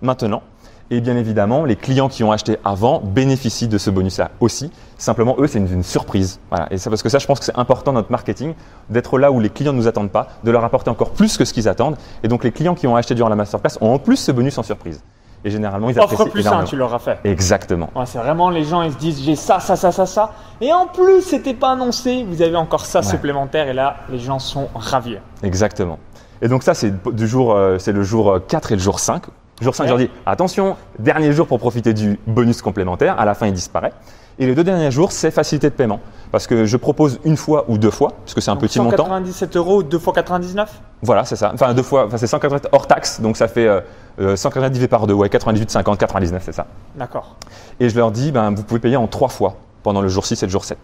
maintenant. 0.01 0.43
Et 0.91 1.01
bien 1.01 1.17
évidemment, 1.17 1.65
les 1.65 1.75
clients 1.75 2.09
qui 2.09 2.23
ont 2.23 2.31
acheté 2.31 2.57
avant 2.63 2.99
bénéficient 3.03 3.67
de 3.67 3.77
ce 3.79 3.89
bonus-là 3.89 4.29
aussi. 4.39 4.71
Simplement, 4.99 5.35
eux, 5.39 5.47
c'est 5.47 5.57
une, 5.57 5.71
une 5.71 5.83
surprise. 5.83 6.39
Voilà. 6.51 6.67
Et 6.71 6.77
c'est 6.77 6.91
parce 6.91 7.01
que 7.01 7.09
ça, 7.09 7.17
je 7.17 7.25
pense 7.25 7.39
que 7.39 7.45
c'est 7.45 7.57
important 7.57 7.91
dans 7.91 7.99
notre 7.99 8.11
marketing 8.11 8.53
d'être 8.91 9.17
là 9.17 9.31
où 9.31 9.39
les 9.39 9.49
clients 9.49 9.73
ne 9.73 9.77
nous 9.77 9.87
attendent 9.87 10.11
pas, 10.11 10.27
de 10.43 10.51
leur 10.51 10.63
apporter 10.63 10.91
encore 10.91 11.09
plus 11.09 11.37
que 11.37 11.45
ce 11.45 11.53
qu'ils 11.53 11.67
attendent. 11.67 11.97
Et 12.23 12.27
donc, 12.27 12.43
les 12.43 12.51
clients 12.51 12.75
qui 12.75 12.85
ont 12.85 12.95
acheté 12.95 13.15
durant 13.15 13.29
la 13.29 13.35
masterclass 13.35 13.77
ont 13.81 13.93
en 13.95 13.97
plus 13.99 14.17
ce 14.17 14.31
bonus 14.31 14.57
en 14.59 14.63
surprise. 14.63 15.01
Et 15.43 15.49
généralement, 15.49 15.89
ils 15.89 15.97
Offre 15.99 16.13
apprécient 16.13 16.27
plus 16.31 16.41
un, 16.41 16.49
énormément. 16.49 16.67
tu 16.69 16.75
leur 16.75 16.93
as 16.93 16.99
fait. 16.99 17.19
Exactement. 17.23 17.89
Ouais, 17.95 18.05
c'est 18.05 18.17
vraiment 18.19 18.49
les 18.51 18.63
gens, 18.63 18.81
ils 18.83 18.91
se 18.93 18.97
disent 18.97 19.21
j'ai 19.23 19.35
ça, 19.35 19.59
ça, 19.59 19.75
ça, 19.75 19.91
ça, 19.91 20.05
ça. 20.05 20.31
Et 20.61 20.71
en 20.73 20.87
plus, 20.87 21.21
c'était 21.21 21.53
pas 21.53 21.71
annoncé, 21.71 22.23
vous 22.27 22.41
avez 22.43 22.55
encore 22.55 22.85
ça 22.85 22.99
Ouais. 22.99 23.05
supplémentaire. 23.05 23.67
Et 23.67 23.73
là, 23.73 23.97
les 24.09 24.17
gens 24.19 24.39
sont 24.39 24.69
ravis. 24.75 25.17
Exactement. 25.43 25.97
Et 26.41 26.47
donc 26.47 26.63
ça, 26.63 26.73
c'est 26.73 26.93
du 27.13 27.27
jour, 27.27 27.53
euh, 27.53 27.77
c'est 27.79 27.91
le 27.91 28.03
jour 28.03 28.39
4 28.47 28.71
et 28.71 28.75
le 28.75 28.81
jour 28.81 28.99
5. 28.99 29.23
Jour 29.61 29.73
5, 29.73 29.83
Ouais. 29.83 29.87
je 29.87 29.93
leur 29.93 29.99
dis 29.99 30.09
attention, 30.25 30.75
dernier 30.99 31.31
jour 31.31 31.47
pour 31.47 31.59
profiter 31.59 31.93
du 31.93 32.19
bonus 32.27 32.61
complémentaire. 32.61 33.19
À 33.19 33.25
la 33.25 33.33
fin, 33.35 33.47
il 33.47 33.53
disparaît. 33.53 33.93
Et 34.37 34.45
les 34.45 34.53
deux 34.53 34.65
derniers 34.65 34.91
jours, 34.91 35.13
c'est 35.13 35.31
facilité 35.31 35.69
de 35.69 35.75
paiement. 35.75 36.01
Parce 36.31 36.45
que 36.45 36.65
je 36.65 36.75
propose 36.75 37.21
une 37.23 37.37
fois 37.37 37.63
ou 37.69 37.77
deux 37.77 37.89
fois, 37.91 38.11
parce 38.25 38.33
que 38.33 38.41
c'est 38.41 38.51
un 38.51 38.55
Donc, 38.55 38.63
petit 38.63 38.79
montant. 38.81 39.05
197 39.05 39.55
euros, 39.55 39.81
2 39.81 39.97
fois 39.97 40.11
99 40.11 40.81
Voilà, 41.03 41.23
c'est 41.23 41.37
ça. 41.37 41.51
Enfin, 41.53 41.73
deux 41.73 41.83
fois, 41.83 42.07
enfin, 42.07 42.17
c'est 42.17 42.27
180 42.27 42.67
hors 42.73 42.85
taxe, 42.87 43.21
donc 43.21 43.37
ça 43.37 43.47
fait 43.47 43.65
euh, 43.65 43.79
euh, 44.19 44.35
180 44.35 44.69
divisé 44.71 44.89
par 44.89 45.07
deux, 45.07 45.13
ouais, 45.13 45.29
98, 45.29 45.71
50, 45.71 45.97
99, 45.97 46.41
c'est 46.43 46.51
ça. 46.51 46.65
D'accord. 46.95 47.37
Et 47.79 47.87
je 47.87 47.95
leur 47.95 48.11
dis, 48.11 48.33
ben, 48.33 48.53
vous 48.53 48.63
pouvez 48.63 48.81
payer 48.81 48.97
en 48.97 49.07
trois 49.07 49.29
fois 49.29 49.55
pendant 49.83 50.01
le 50.01 50.09
jour 50.09 50.25
6 50.25 50.43
et 50.43 50.45
le 50.47 50.51
jour 50.51 50.65
7. 50.65 50.77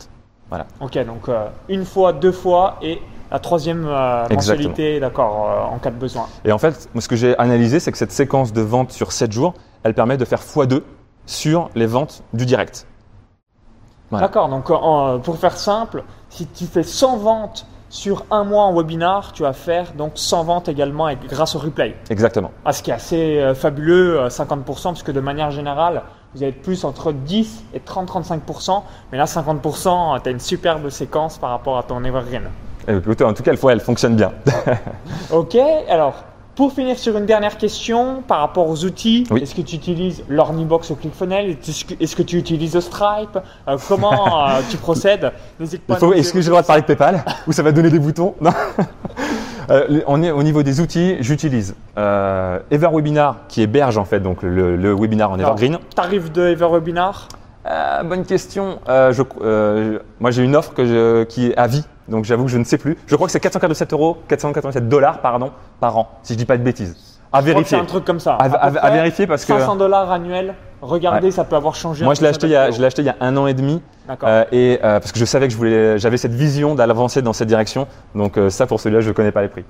Ok, 0.79 0.97
donc 1.05 1.27
euh, 1.27 1.47
une 1.67 1.83
fois, 1.85 2.13
deux 2.13 2.31
fois 2.31 2.77
et 2.81 3.01
la 3.31 3.39
troisième 3.39 3.85
euh, 3.87 4.25
mensualité, 4.29 4.99
d'accord, 4.99 5.47
euh, 5.49 5.73
en 5.75 5.79
cas 5.79 5.89
de 5.89 5.95
besoin. 5.95 6.27
Et 6.45 6.51
en 6.51 6.57
fait, 6.57 6.89
moi, 6.93 7.01
ce 7.01 7.07
que 7.07 7.15
j'ai 7.15 7.37
analysé, 7.37 7.79
c'est 7.79 7.91
que 7.91 7.97
cette 7.97 8.11
séquence 8.11 8.51
de 8.53 8.61
vente 8.61 8.91
sur 8.91 9.11
7 9.11 9.31
jours, 9.31 9.53
elle 9.83 9.93
permet 9.93 10.17
de 10.17 10.25
faire 10.25 10.39
x2 10.41 10.81
sur 11.25 11.69
les 11.75 11.85
ventes 11.85 12.23
du 12.33 12.45
direct. 12.45 12.85
Voilà. 14.09 14.27
D'accord, 14.27 14.49
donc 14.49 14.69
euh, 14.69 14.73
en- 14.75 15.19
pour 15.19 15.37
faire 15.37 15.55
simple, 15.57 16.03
si 16.29 16.45
tu 16.47 16.65
fais 16.65 16.83
100 16.83 17.17
ventes 17.17 17.65
sur 17.87 18.25
un 18.31 18.43
mois 18.43 18.63
en 18.65 18.73
webinar, 18.73 19.31
tu 19.33 19.43
vas 19.43 19.53
faire 19.53 19.93
donc 19.93 20.13
100 20.15 20.43
ventes 20.43 20.69
également 20.69 21.07
grâce 21.29 21.55
au 21.55 21.59
replay. 21.59 21.95
Exactement. 22.09 22.51
Ah, 22.65 22.73
ce 22.73 22.83
qui 22.83 22.91
est 22.91 22.93
assez 22.93 23.39
euh, 23.39 23.53
fabuleux, 23.55 24.19
euh, 24.19 24.27
50%, 24.29 24.91
puisque 24.91 25.11
de 25.11 25.19
manière 25.21 25.51
générale, 25.51 26.01
vous 26.35 26.43
être 26.43 26.61
plus 26.61 26.83
entre 26.85 27.11
10 27.11 27.63
et 27.73 27.79
30-35%, 27.79 28.83
mais 29.11 29.17
là 29.17 29.25
50%, 29.25 30.21
tu 30.21 30.29
as 30.29 30.31
une 30.31 30.39
superbe 30.39 30.89
séquence 30.89 31.37
par 31.37 31.49
rapport 31.49 31.77
à 31.77 31.83
ton 31.83 32.03
evergreen. 32.05 32.43
Et 32.87 32.95
écoutez, 32.95 33.23
en 33.23 33.33
tout 33.33 33.43
cas, 33.43 33.51
elle, 33.69 33.79
fonctionne 33.79 34.15
bien. 34.15 34.31
Ok, 35.31 35.55
alors 35.89 36.23
pour 36.55 36.73
finir 36.73 36.97
sur 36.99 37.17
une 37.17 37.25
dernière 37.25 37.57
question 37.57 38.21
par 38.27 38.39
rapport 38.39 38.67
aux 38.67 38.83
outils, 38.83 39.25
Oui. 39.31 39.41
est-ce 39.41 39.55
que 39.55 39.61
tu 39.61 39.75
utilises 39.77 40.23
l'Ornibox 40.27 40.89
ou 40.89 40.95
ClickFunnels 40.95 41.55
Est-ce 41.99 42.15
que, 42.15 42.21
tu 42.23 42.37
utilises 42.37 42.77
Stripe? 42.81 43.39
Euh, 43.67 43.77
Comment 43.87 44.47
euh, 44.49 44.59
tu 44.69 44.77
procèdes? 44.77 45.31
Est-ce 45.61 46.33
que 46.33 46.41
j'ai 46.41 46.47
le 46.47 46.49
droit 46.49 46.61
de 46.61 46.67
parler 46.67 46.81
de 46.81 46.87
PayPal? 46.87 47.23
Ou 47.47 47.51
ça 47.53 47.63
va 47.63 47.71
donner 47.71 47.89
des 47.89 47.99
boutons? 47.99 48.35
Non. 48.41 48.51
Euh, 49.69 50.01
on 50.07 50.21
est 50.21 50.31
au 50.31 50.43
niveau 50.43 50.61
des 50.63 50.81
outils, 50.81 51.15
j'utilise 51.21 51.73
EverWebinar 51.95 53.37
qui 53.47 53.61
héberge 53.61 53.97
en 53.97 54.05
fait 54.05 54.19
donc 54.19 54.43
le, 54.43 54.75
le 54.75 54.93
webinar 54.93 55.31
en 55.31 55.35
Alors, 55.35 55.51
evergreen. 55.51 55.79
Tarif 55.95 56.31
de 56.31 56.47
EverWebinar 56.49 57.29
bonne 58.03 58.25
question. 58.25 58.79
Je- 58.87 59.99
moi 60.19 60.31
j'ai 60.31 60.43
une 60.43 60.55
offre 60.55 60.73
que 60.73 60.85
je- 60.85 61.23
qui 61.23 61.47
est 61.47 61.57
à 61.57 61.67
vie, 61.67 61.85
donc 62.11 62.25
j'avoue 62.25 62.45
que 62.45 62.51
je 62.51 62.57
ne 62.59 62.63
sais 62.63 62.77
plus. 62.77 62.97
Je 63.07 63.15
crois 63.15 63.27
que 63.27 63.31
c'est 63.31 63.39
487 63.39 63.93
euros, 63.93 64.17
487 64.27 64.87
dollars 64.87 65.21
pardon 65.21 65.51
par 65.79 65.97
an, 65.97 66.09
si 66.21 66.33
je 66.33 66.37
dis 66.37 66.45
pas 66.45 66.57
de 66.57 66.63
bêtises. 66.63 66.95
À 67.33 67.39
Je 67.39 67.45
vérifier. 67.45 67.77
C'est 67.77 67.81
un 67.81 67.85
truc 67.85 68.03
comme 68.03 68.19
ça. 68.19 68.33
À, 68.35 68.43
À 68.43 68.49
peu 68.49 68.55
à- 68.57 68.59
à 68.65 68.71
près 68.71 68.91
vérifier 68.91 69.25
parce 69.25 69.45
que 69.45 69.53
500 69.57 69.77
dollars 69.77 70.11
annuels. 70.11 70.53
Regardez, 70.81 71.31
ça 71.31 71.43
peut 71.45 71.55
avoir 71.55 71.75
changé. 71.75 72.03
moi 72.03 72.13
je 72.13 72.21
l'ai 72.21 72.27
acheté, 72.27 72.47
il 72.47 72.51
y 72.51 72.55
a, 72.55 72.65
vidéo. 72.65 72.75
je 72.75 72.81
l'ai 72.81 72.87
acheté 72.87 73.01
il 73.03 73.05
y 73.05 73.09
a 73.09 73.15
un 73.21 73.37
an 73.37 73.47
et 73.47 73.53
demi 73.53 73.81
D'accord. 74.07 74.27
euh, 74.27 74.43
et 74.51 74.79
euh, 74.83 74.99
parce 74.99 75.11
que 75.11 75.19
je 75.19 75.25
savais 75.25 75.47
que 75.47 75.53
je 75.53 75.57
voulais, 75.57 75.97
j'avais 75.99 76.17
cette 76.17 76.33
vision 76.33 76.75
d'avancer 76.75 77.21
dans 77.21 77.33
cette 77.33 77.47
direction. 77.47 77.87
Donc 78.15 78.37
euh, 78.37 78.49
ça 78.49 78.65
pour 78.67 78.79
celui-là 78.81 78.99
je 79.01 79.07
ne 79.09 79.13
connais 79.13 79.31
pas 79.31 79.43
les 79.43 79.47
prix. 79.47 79.63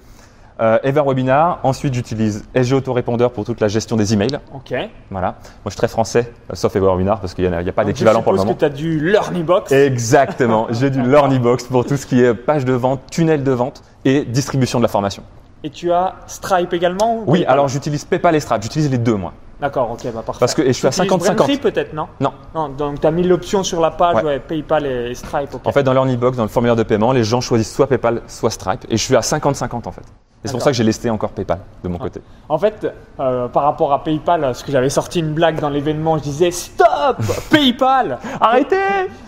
Euh, 0.61 0.77
EverWebinar. 0.83 1.59
Ensuite 1.63 1.93
j'utilise 1.95 2.43
SG 2.53 2.73
Autorépondeur 2.75 3.31
pour 3.31 3.45
toute 3.45 3.59
la 3.61 3.67
gestion 3.67 3.95
des 3.95 4.13
emails. 4.13 4.37
Ok. 4.53 4.75
Voilà. 5.09 5.27
Moi 5.29 5.35
je 5.65 5.69
suis 5.71 5.77
très 5.77 5.87
français, 5.87 6.31
euh, 6.51 6.55
sauf 6.55 6.75
EverWebinar 6.75 7.19
parce 7.19 7.33
qu'il 7.33 7.49
n'y 7.49 7.69
a, 7.69 7.71
pas 7.71 7.83
d'équivalent 7.83 8.21
pour 8.21 8.31
le 8.31 8.37
Je 8.37 8.43
moment. 8.43 8.51
suppose 8.53 8.69
que 8.69 8.75
tu 8.75 8.83
as 8.83 8.83
du 8.83 8.99
LearnyBox. 9.11 9.71
Exactement. 9.71 10.67
J'ai 10.71 10.91
du 10.91 11.01
LearnyBox 11.01 11.63
pour 11.63 11.83
tout 11.85 11.97
ce 11.97 12.05
qui 12.05 12.21
est 12.21 12.35
page 12.35 12.63
de 12.63 12.73
vente, 12.73 13.01
tunnel 13.09 13.43
de 13.43 13.51
vente 13.51 13.81
et 14.05 14.23
distribution 14.23 14.77
de 14.77 14.83
la 14.83 14.87
formation. 14.89 15.23
Et 15.63 15.71
tu 15.71 15.91
as 15.91 16.13
Stripe 16.27 16.73
également 16.73 17.17
ou 17.17 17.23
Oui, 17.25 17.43
alors 17.45 17.67
j'utilise 17.67 18.05
PayPal 18.05 18.35
et 18.35 18.39
Stripe. 18.39 18.61
J'utilise 18.61 18.91
les 18.91 18.97
deux, 18.99 19.15
moi. 19.15 19.33
D'accord, 19.59 19.91
ok, 19.91 20.11
bah 20.11 20.23
parfait. 20.25 20.39
Parce 20.39 20.55
que 20.55 20.63
et 20.63 20.67
je 20.67 20.71
suis 20.73 20.87
à 20.87 20.89
Tu 20.91 21.01
utilises 21.03 21.27
50-50. 21.27 21.35
Braintree, 21.35 21.57
peut-être, 21.57 21.93
non? 21.93 22.07
Non. 22.19 22.33
Non, 22.55 22.69
donc 22.69 22.99
tu 22.99 23.05
as 23.07 23.11
mis 23.11 23.21
l'option 23.23 23.63
sur 23.63 23.79
la 23.79 23.91
page, 23.91 24.15
Ouais. 24.17 24.23
ouais, 24.23 24.39
PayPal 24.39 24.85
et 24.87 25.13
Stripe. 25.13 25.53
ok. 25.53 25.61
En 25.65 25.71
fait, 25.71 25.83
dans 25.83 25.93
LearnyBox, 25.93 26.35
dans 26.37 26.43
le 26.43 26.49
formulaire 26.49 26.75
de 26.75 26.81
paiement, 26.83 27.11
les 27.11 27.23
gens 27.23 27.41
choisissent 27.41 27.73
soit 27.73 27.85
PayPal, 27.87 28.21
soit 28.27 28.49
Stripe. 28.49 28.85
Et 28.89 28.97
je 28.97 29.03
suis 29.03 29.15
à 29.15 29.21
50-50 29.21 29.87
en 29.87 29.91
fait. 29.91 30.01
Et 30.43 30.47
c'est 30.47 30.53
pour 30.53 30.61
ça 30.61 30.71
que 30.71 30.75
j'ai 30.77 30.83
lesté 30.83 31.09
encore 31.09 31.29
PayPal 31.31 31.59
de 31.83 31.87
mon 31.87 31.97
Ah. 31.99 32.03
côté. 32.03 32.21
En 32.49 32.57
fait, 32.57 32.87
euh, 33.19 33.47
par 33.47 33.63
rapport 33.63 33.93
à 33.93 34.03
PayPal, 34.03 34.41
parce 34.41 34.63
que 34.63 34.71
j'avais 34.71 34.89
sorti 34.89 35.19
une 35.19 35.33
blague 35.33 35.59
dans 35.59 35.69
l'événement, 35.69 36.17
je 36.17 36.23
disais 36.23 36.49
Stop 36.49 37.17
PayPal 37.51 38.17
Arrêtez 38.41 38.75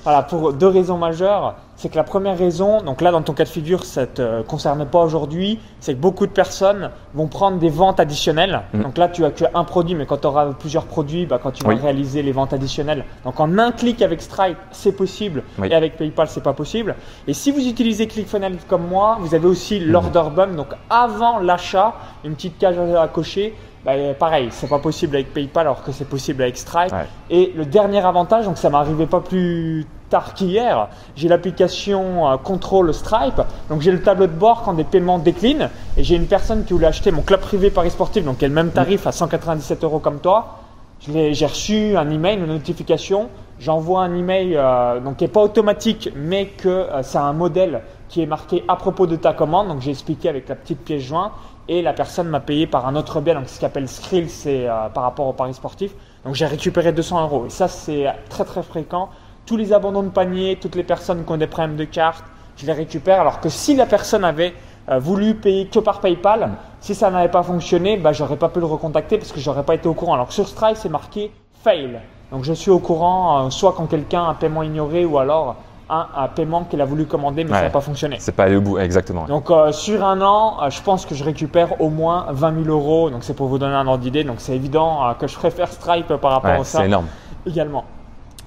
Voilà, 0.03 0.24
pour 0.24 0.53
deux 0.53 0.67
raisons 0.70 0.98
majeures. 0.98 1.53
C'est 1.75 1.89
que 1.89 1.96
la 1.96 2.03
première 2.03 2.38
raison, 2.38 2.82
donc 2.82 3.01
là 3.01 3.12
dans 3.12 3.22
ton 3.24 3.34
cas 3.34 3.44
de 3.44 3.50
figure, 3.50 3.84
ça 3.84 4.01
ne 4.01 4.06
te 4.06 4.42
concerne 4.44 4.86
pas 4.86 5.01
aujourd'hui, 5.01 5.60
c'est 5.80 5.94
que 5.96 6.00
beaucoup 6.00 6.27
de 6.27 6.32
personnes 6.32 6.92
vont 7.13 7.27
prendre 7.27 7.58
des 7.58 7.70
ventes 7.70 8.00
additionnelles. 8.00 8.62
Mhm. 8.74 8.84
Donc 8.84 8.98
là, 8.98 9.08
tu 9.10 9.25
as 9.25 9.32
que 9.32 9.46
un 9.53 9.63
produit, 9.63 9.96
mais 9.96 10.06
quand 10.06 10.18
tu 10.18 10.27
auras 10.27 10.46
plusieurs 10.53 10.86
produits, 10.86 11.25
bah, 11.25 11.39
quand 11.42 11.51
tu 11.51 11.63
vas 11.63 11.75
réaliser 11.75 12.22
les 12.22 12.32
ventes 12.32 12.53
additionnelles. 12.53 13.06
Donc 13.25 13.39
en 13.39 13.58
un 13.58 13.72
clic 13.72 14.01
avec 14.01 14.22
Stripe, 14.22 14.58
c'est 14.72 14.92
possible, 14.94 15.44
Oui. 15.58 15.70
et 15.72 15.75
avec 15.75 15.98
PayPal, 15.98 16.27
c'est 16.27 16.44
pas 16.44 16.53
possible. 16.53 16.96
Et 17.27 17.34
si 17.34 17.51
vous 17.51 17.68
utilisez 17.68 18.08
ClickFunnels 18.08 18.58
comme 18.68 18.88
moi, 18.88 19.18
vous 19.20 19.34
avez 19.34 19.48
aussi 19.48 19.80
l'order 19.80 20.24
bump. 20.36 20.56
Donc 20.56 20.68
avant 20.89 21.39
l'achat, 21.39 21.94
une 22.24 22.36
petite 22.36 22.58
case 22.60 22.77
à 22.80 23.08
cocher. 23.08 23.56
Bah, 23.84 23.92
pareil, 24.18 24.48
c'est 24.51 24.70
pas 24.70 24.80
possible 24.80 25.15
avec 25.18 25.34
PayPal 25.34 25.68
alors 25.68 25.84
que 25.84 25.92
c'est 25.92 26.08
possible 26.08 26.44
avec 26.44 26.56
Stripe. 26.58 26.92
Ouais. 26.94 27.06
Et 27.30 27.51
le 27.53 27.65
dernier 27.65 28.00
avantage, 28.06 28.46
donc 28.46 28.58
ça 28.58 28.70
m'arrivait 28.70 29.08
pas 29.08 29.20
plus 29.20 29.86
tard 30.13 30.36
qu'hier, 30.36 30.89
j'ai 31.15 31.27
l'application 31.27 32.29
euh, 32.29 32.38
Control 32.38 32.93
Stripe. 32.93 33.41
Donc 33.70 33.82
j'ai 33.82 33.91
le 33.91 34.01
tableau 34.01 34.27
de 34.27 34.32
bord 34.32 34.62
quand 34.62 34.74
des 34.74 34.84
paiements 34.84 35.17
déclinent. 35.17 35.70
Et 35.98 36.03
j'ai 36.03 36.15
une 36.15 36.27
personne 36.27 36.65
qui 36.65 36.74
voulait 36.74 36.86
acheter 36.86 37.12
mon 37.12 37.24
club 37.24 37.39
privé 37.39 37.72
Paris 37.72 37.89
Sportif, 37.89 38.24
donc 38.24 38.38
qui 38.38 38.46
est 38.46 38.48
le 38.48 38.53
même 38.53 38.70
tarif 38.70 39.08
à 39.08 39.12
197 39.12 39.84
euros 39.84 39.98
comme 39.98 40.20
toi. 40.20 40.60
J'ai 41.00 41.46
reçu 41.46 41.98
un 41.98 42.10
email, 42.12 42.38
une 42.38 42.46
notification. 42.46 43.29
J'envoie 43.60 44.03
un 44.03 44.15
email 44.15 44.55
euh, 44.55 45.00
donc 45.00 45.17
qui 45.17 45.24
n'est 45.24 45.29
pas 45.32 45.41
automatique, 45.41 46.10
mais 46.15 46.46
que 46.46 46.70
euh, 46.70 47.01
c'est 47.01 47.17
un 47.17 47.34
modèle 47.34 47.82
qui 48.08 48.22
est 48.22 48.27
marqué 48.27 48.63
à 48.67 48.75
propos 48.75 49.08
de 49.08 49.15
ta 49.15 49.34
commande. 49.34 49.67
Donc 49.67 49.82
j'ai 49.82 49.91
expliqué 49.91 50.29
avec 50.29 50.48
la 50.48 50.55
petite 50.55 50.79
pièce 50.79 51.01
jointe 51.01 51.32
et 51.67 51.82
la 51.82 51.93
personne 51.93 52.27
m'a 52.27 52.39
payé 52.39 52.67
par 52.67 52.86
un 52.88 52.96
autre 52.96 53.20
biais, 53.20 53.34
donc 53.34 53.50
ce 53.50 53.60
qu'on 53.60 53.65
appelle 53.65 53.88
Skrill, 53.88 54.29
c'est 54.29 54.70
euh, 54.70 54.89
par 54.93 55.03
rapport 55.03 55.27
au 55.27 55.34
Paris 55.34 55.55
sportif. 55.55 55.91
Donc 56.24 56.36
j'ai 56.36 56.46
récupéré 56.46 56.91
200 56.91 57.24
euros 57.24 57.46
et 57.48 57.50
ça 57.50 57.67
c'est 57.67 58.05
très 58.29 58.46
très 58.46 58.62
fréquent. 58.62 59.10
Tous 59.46 59.58
les 59.58 59.74
abandons 59.74 60.04
de 60.04 60.10
panier, 60.10 60.58
toutes 60.62 60.76
les 60.76 60.84
personnes 60.84 61.26
qui 61.26 61.32
ont 61.32 61.38
des 61.38 61.48
problèmes 61.48 61.76
de 61.76 61.84
carte, 61.84 62.24
je 62.58 62.66
les 62.66 62.74
récupère. 62.74 63.22
Alors 63.22 63.40
que 63.42 63.50
si 63.50 63.76
la 63.76 63.86
personne 63.86 64.24
avait 64.24 64.54
euh, 64.90 65.00
voulu 65.00 65.36
payer 65.36 65.68
que 65.68 65.80
par 65.80 66.00
PayPal, 66.00 66.52
si 66.80 66.96
ça 66.96 67.10
n'avait 67.12 67.30
pas 67.32 67.44
fonctionné, 67.44 67.98
bah, 67.98 68.14
j'aurais 68.14 68.38
pas 68.38 68.50
pu 68.50 68.60
le 68.60 68.66
recontacter 68.66 69.18
parce 69.18 69.32
que 69.32 69.40
j'aurais 69.40 69.64
pas 69.64 69.76
été 69.76 69.88
au 69.88 69.94
courant. 69.94 70.14
Alors 70.14 70.28
que 70.28 70.34
sur 70.34 70.48
Stripe, 70.48 70.78
c'est 70.78 70.90
marqué 70.90 71.32
fail. 71.64 72.00
Donc 72.32 72.44
je 72.46 72.54
suis 72.54 72.72
au 72.72 72.80
courant, 72.80 73.46
euh, 73.46 73.50
soit 73.50 73.74
quand 73.74 73.86
quelqu'un 73.88 74.24
a 74.24 74.28
un 74.28 74.34
paiement 74.34 74.64
ignoré 74.64 75.04
ou 75.06 75.18
alors 75.18 75.56
un, 75.90 76.08
un 76.16 76.28
paiement 76.30 76.64
qu'il 76.64 76.80
a 76.82 76.86
voulu 76.86 77.06
commander 77.06 77.44
mais 77.44 77.52
ça 77.52 77.64
n'a 77.64 77.70
pas 77.70 77.82
fonctionné. 77.82 78.16
C'est 78.20 78.32
pas 78.32 78.46
aller 78.46 78.56
au 78.56 78.62
bout, 78.62 78.80
exactement. 78.80 79.26
Donc 79.26 79.52
euh, 79.52 79.72
sur 79.74 80.04
un 80.06 80.22
an, 80.22 80.58
euh, 80.64 80.70
je 80.70 80.82
pense 80.82 81.06
que 81.06 81.14
je 81.16 81.24
récupère 81.24 81.80
au 81.82 81.90
moins 81.90 82.28
20 82.32 82.64
000 82.64 82.76
euros. 82.76 83.10
Donc 83.10 83.24
c'est 83.26 83.34
pour 83.36 83.48
vous 83.48 83.58
donner 83.60 83.76
un 83.76 83.86
ordre 83.88 84.02
d'idée. 84.02 84.24
Donc 84.24 84.38
c'est 84.40 84.56
évident 84.56 85.06
euh, 85.06 85.14
que 85.14 85.28
je 85.28 85.36
préfère 85.36 85.68
Stripe 85.72 86.08
par 86.16 86.32
rapport 86.32 86.52
Ouais, 86.52 86.60
à 86.62 86.64
ça 86.64 86.80
c'est 86.80 86.86
énorme. 86.86 87.08
également. 87.46 87.84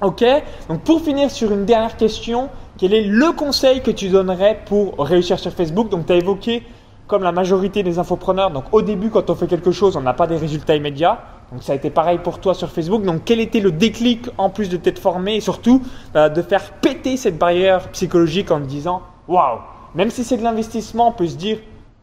Ok, 0.03 0.23
donc 0.69 0.83
pour 0.83 1.01
finir 1.01 1.31
sur 1.31 1.53
une 1.53 1.65
dernière 1.65 1.97
question, 1.97 2.51
quel 2.77 2.93
est 2.93 3.05
le 3.05 3.33
conseil 3.33 3.81
que 3.81 3.91
tu 3.91 4.11
donnerais 4.11 4.61
pour 4.67 4.99
réussir 4.99 5.39
sur 5.39 5.53
Facebook? 5.53 5.89
Donc 5.89 6.05
tu 6.05 6.13
as 6.13 6.17
évoqué, 6.17 6.65
comme 7.07 7.23
la 7.23 7.33
majorité 7.33 7.83
des 7.83 7.99
infopreneurs, 7.99 8.51
donc 8.51 8.65
au 8.73 8.83
début 8.83 9.09
quand 9.09 9.31
on 9.31 9.35
fait 9.35 9.47
quelque 9.47 9.71
chose, 9.71 9.97
on 9.97 10.03
n'a 10.03 10.13
pas 10.13 10.27
des 10.27 10.37
résultats 10.37 10.77
immédiats. 10.77 11.21
Donc 11.51 11.63
ça 11.63 11.73
a 11.73 11.77
été 11.77 11.89
pareil 11.89 12.19
pour 12.19 12.41
toi 12.41 12.53
sur 12.53 12.71
Facebook. 12.71 13.05
Donc 13.05 13.23
quel 13.25 13.41
était 13.41 13.61
le 13.61 13.73
déclic 13.73 14.29
en 14.37 14.51
plus 14.51 14.69
de 14.69 14.77
t'être 14.77 14.99
formé 14.99 15.37
et 15.37 15.41
surtout 15.41 15.83
euh, 16.15 16.29
de 16.29 16.43
faire 16.43 16.73
péter 16.73 17.17
cette 17.17 17.39
barrière 17.39 17.89
psychologique 17.93 18.51
en 18.51 18.61
te 18.61 18.67
disant 18.67 19.01
waouh, 19.29 19.61
même 19.95 20.11
si 20.11 20.25
c'est 20.25 20.37
de 20.37 20.43
l'investissement, 20.43 21.09
on 21.09 21.13
peut 21.13 21.27
se 21.27 21.37
dire 21.37 21.57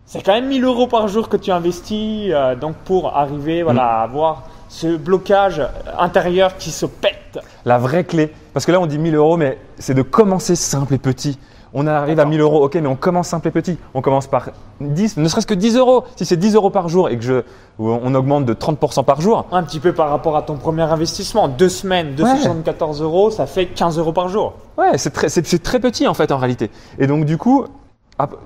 c'est 0.06 0.24
quand 0.24 0.34
même 0.34 0.48
1000 0.48 0.64
euros 0.64 0.88
par 0.88 1.08
jour 1.10 1.30
que 1.30 1.38
tu 1.38 1.52
investis 1.52 2.32
euh, 2.32 2.56
donc 2.56 2.76
pour 2.86 3.16
arriver 3.16 3.62
voilà, 3.62 3.86
à 3.86 4.04
avoir 4.04 4.48
ce 4.74 4.98
blocage 4.98 5.62
intérieur 6.00 6.58
qui 6.58 6.72
se 6.72 6.88
pète. 6.88 7.40
La 7.64 7.78
vraie 7.78 8.04
clé, 8.04 8.34
parce 8.54 8.66
que 8.66 8.72
là 8.72 8.80
on 8.80 8.88
dit 8.88 8.98
1000 8.98 9.16
euros, 9.16 9.38
mais 9.38 9.60
c'est 9.78 9.94
de 9.94 10.02
commencer 10.02 10.56
simple 10.56 10.96
et 10.96 10.98
petit. 10.98 11.38
On 11.76 11.86
arrive 11.86 12.20
à 12.20 12.26
1000 12.26 12.42
euros, 12.42 12.66
ok, 12.66 12.76
mais 12.76 12.88
on 12.88 12.96
commence 12.96 13.28
simple 13.28 13.48
et 13.48 13.52
petit. 13.52 13.78
On 13.94 14.02
commence 14.02 14.26
par 14.28 14.50
10, 14.82 15.18
ne 15.18 15.28
serait-ce 15.28 15.46
que 15.46 15.54
10 15.54 15.78
euros. 15.78 16.04
Si 16.16 16.26
c'est 16.26 16.38
10 16.38 16.56
euros 16.56 16.72
par 16.72 16.90
jour 16.90 17.10
et 17.10 17.18
que 17.18 17.24
je, 17.24 17.44
on 17.78 18.14
augmente 18.16 18.46
de 18.46 18.54
30% 18.54 19.06
par 19.06 19.22
jour. 19.22 19.46
Un 19.52 19.64
petit 19.64 19.80
peu 19.80 19.94
par 19.94 20.10
rapport 20.10 20.36
à 20.38 20.42
ton 20.42 20.56
premier 20.56 20.84
investissement. 20.84 21.48
Deux 21.48 21.70
semaines, 21.70 22.16
274 22.16 23.02
euros, 23.02 23.30
ça 23.30 23.46
fait 23.46 23.68
15 23.68 24.00
euros 24.00 24.14
par 24.14 24.30
jour. 24.30 24.54
Ouais, 24.78 24.98
c'est 24.98 25.12
très, 25.12 25.30
c'est 25.30 25.64
très 25.64 25.80
petit 25.80 26.08
en 26.08 26.16
fait 26.16 26.32
en 26.32 26.38
réalité. 26.38 26.72
Et 26.98 27.06
donc 27.06 27.26
du 27.26 27.38
coup, 27.38 27.66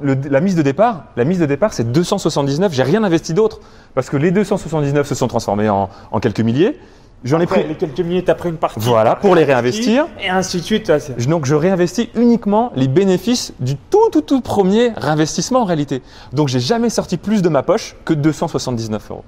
la 0.02 0.42
mise 0.42 0.56
de 0.56 0.62
départ, 0.62 1.06
la 1.16 1.24
mise 1.26 1.40
de 1.40 1.46
départ, 1.46 1.74
c'est 1.74 1.92
279. 1.92 2.74
J'ai 2.74 2.84
rien 2.84 3.04
investi 3.04 3.34
d'autre 3.34 3.60
parce 3.96 4.10
que 4.10 4.18
les 4.18 4.32
279 4.32 5.08
se 5.08 5.16
sont 5.16 5.28
transformés 5.28 5.70
en, 5.70 5.90
en 6.12 6.20
quelques 6.20 6.40
milliers. 6.40 6.80
J'en 7.24 7.40
ai 7.40 7.48
pris 7.48 7.68
les 7.68 7.76
quelques 7.76 8.00
minutes 8.00 8.30
après 8.30 8.50
une 8.50 8.58
partie. 8.58 8.80
Voilà, 8.80 9.16
pour 9.16 9.34
les 9.34 9.44
réinvestir. 9.44 10.06
Et 10.22 10.30
ainsi 10.30 10.58
de 10.58 10.64
suite. 10.64 10.92
Donc 11.28 11.46
je 11.46 11.56
réinvestis 11.56 12.10
uniquement 12.16 12.72
les 12.76 12.88
bénéfices 12.88 13.54
du 13.60 13.76
tout 13.76 14.10
tout 14.12 14.22
tout 14.22 14.42
premier 14.42 14.94
réinvestissement 14.96 15.62
en 15.62 15.66
réalité. 15.66 16.04
Donc 16.32 16.48
j'ai 16.48 16.60
jamais 16.60 16.90
sorti 16.90 17.18
plus 17.18 17.42
de 17.42 17.50
ma 17.50 17.64
poche 17.64 17.96
que 18.06 18.14
279 18.14 19.12
euros. 19.12 19.26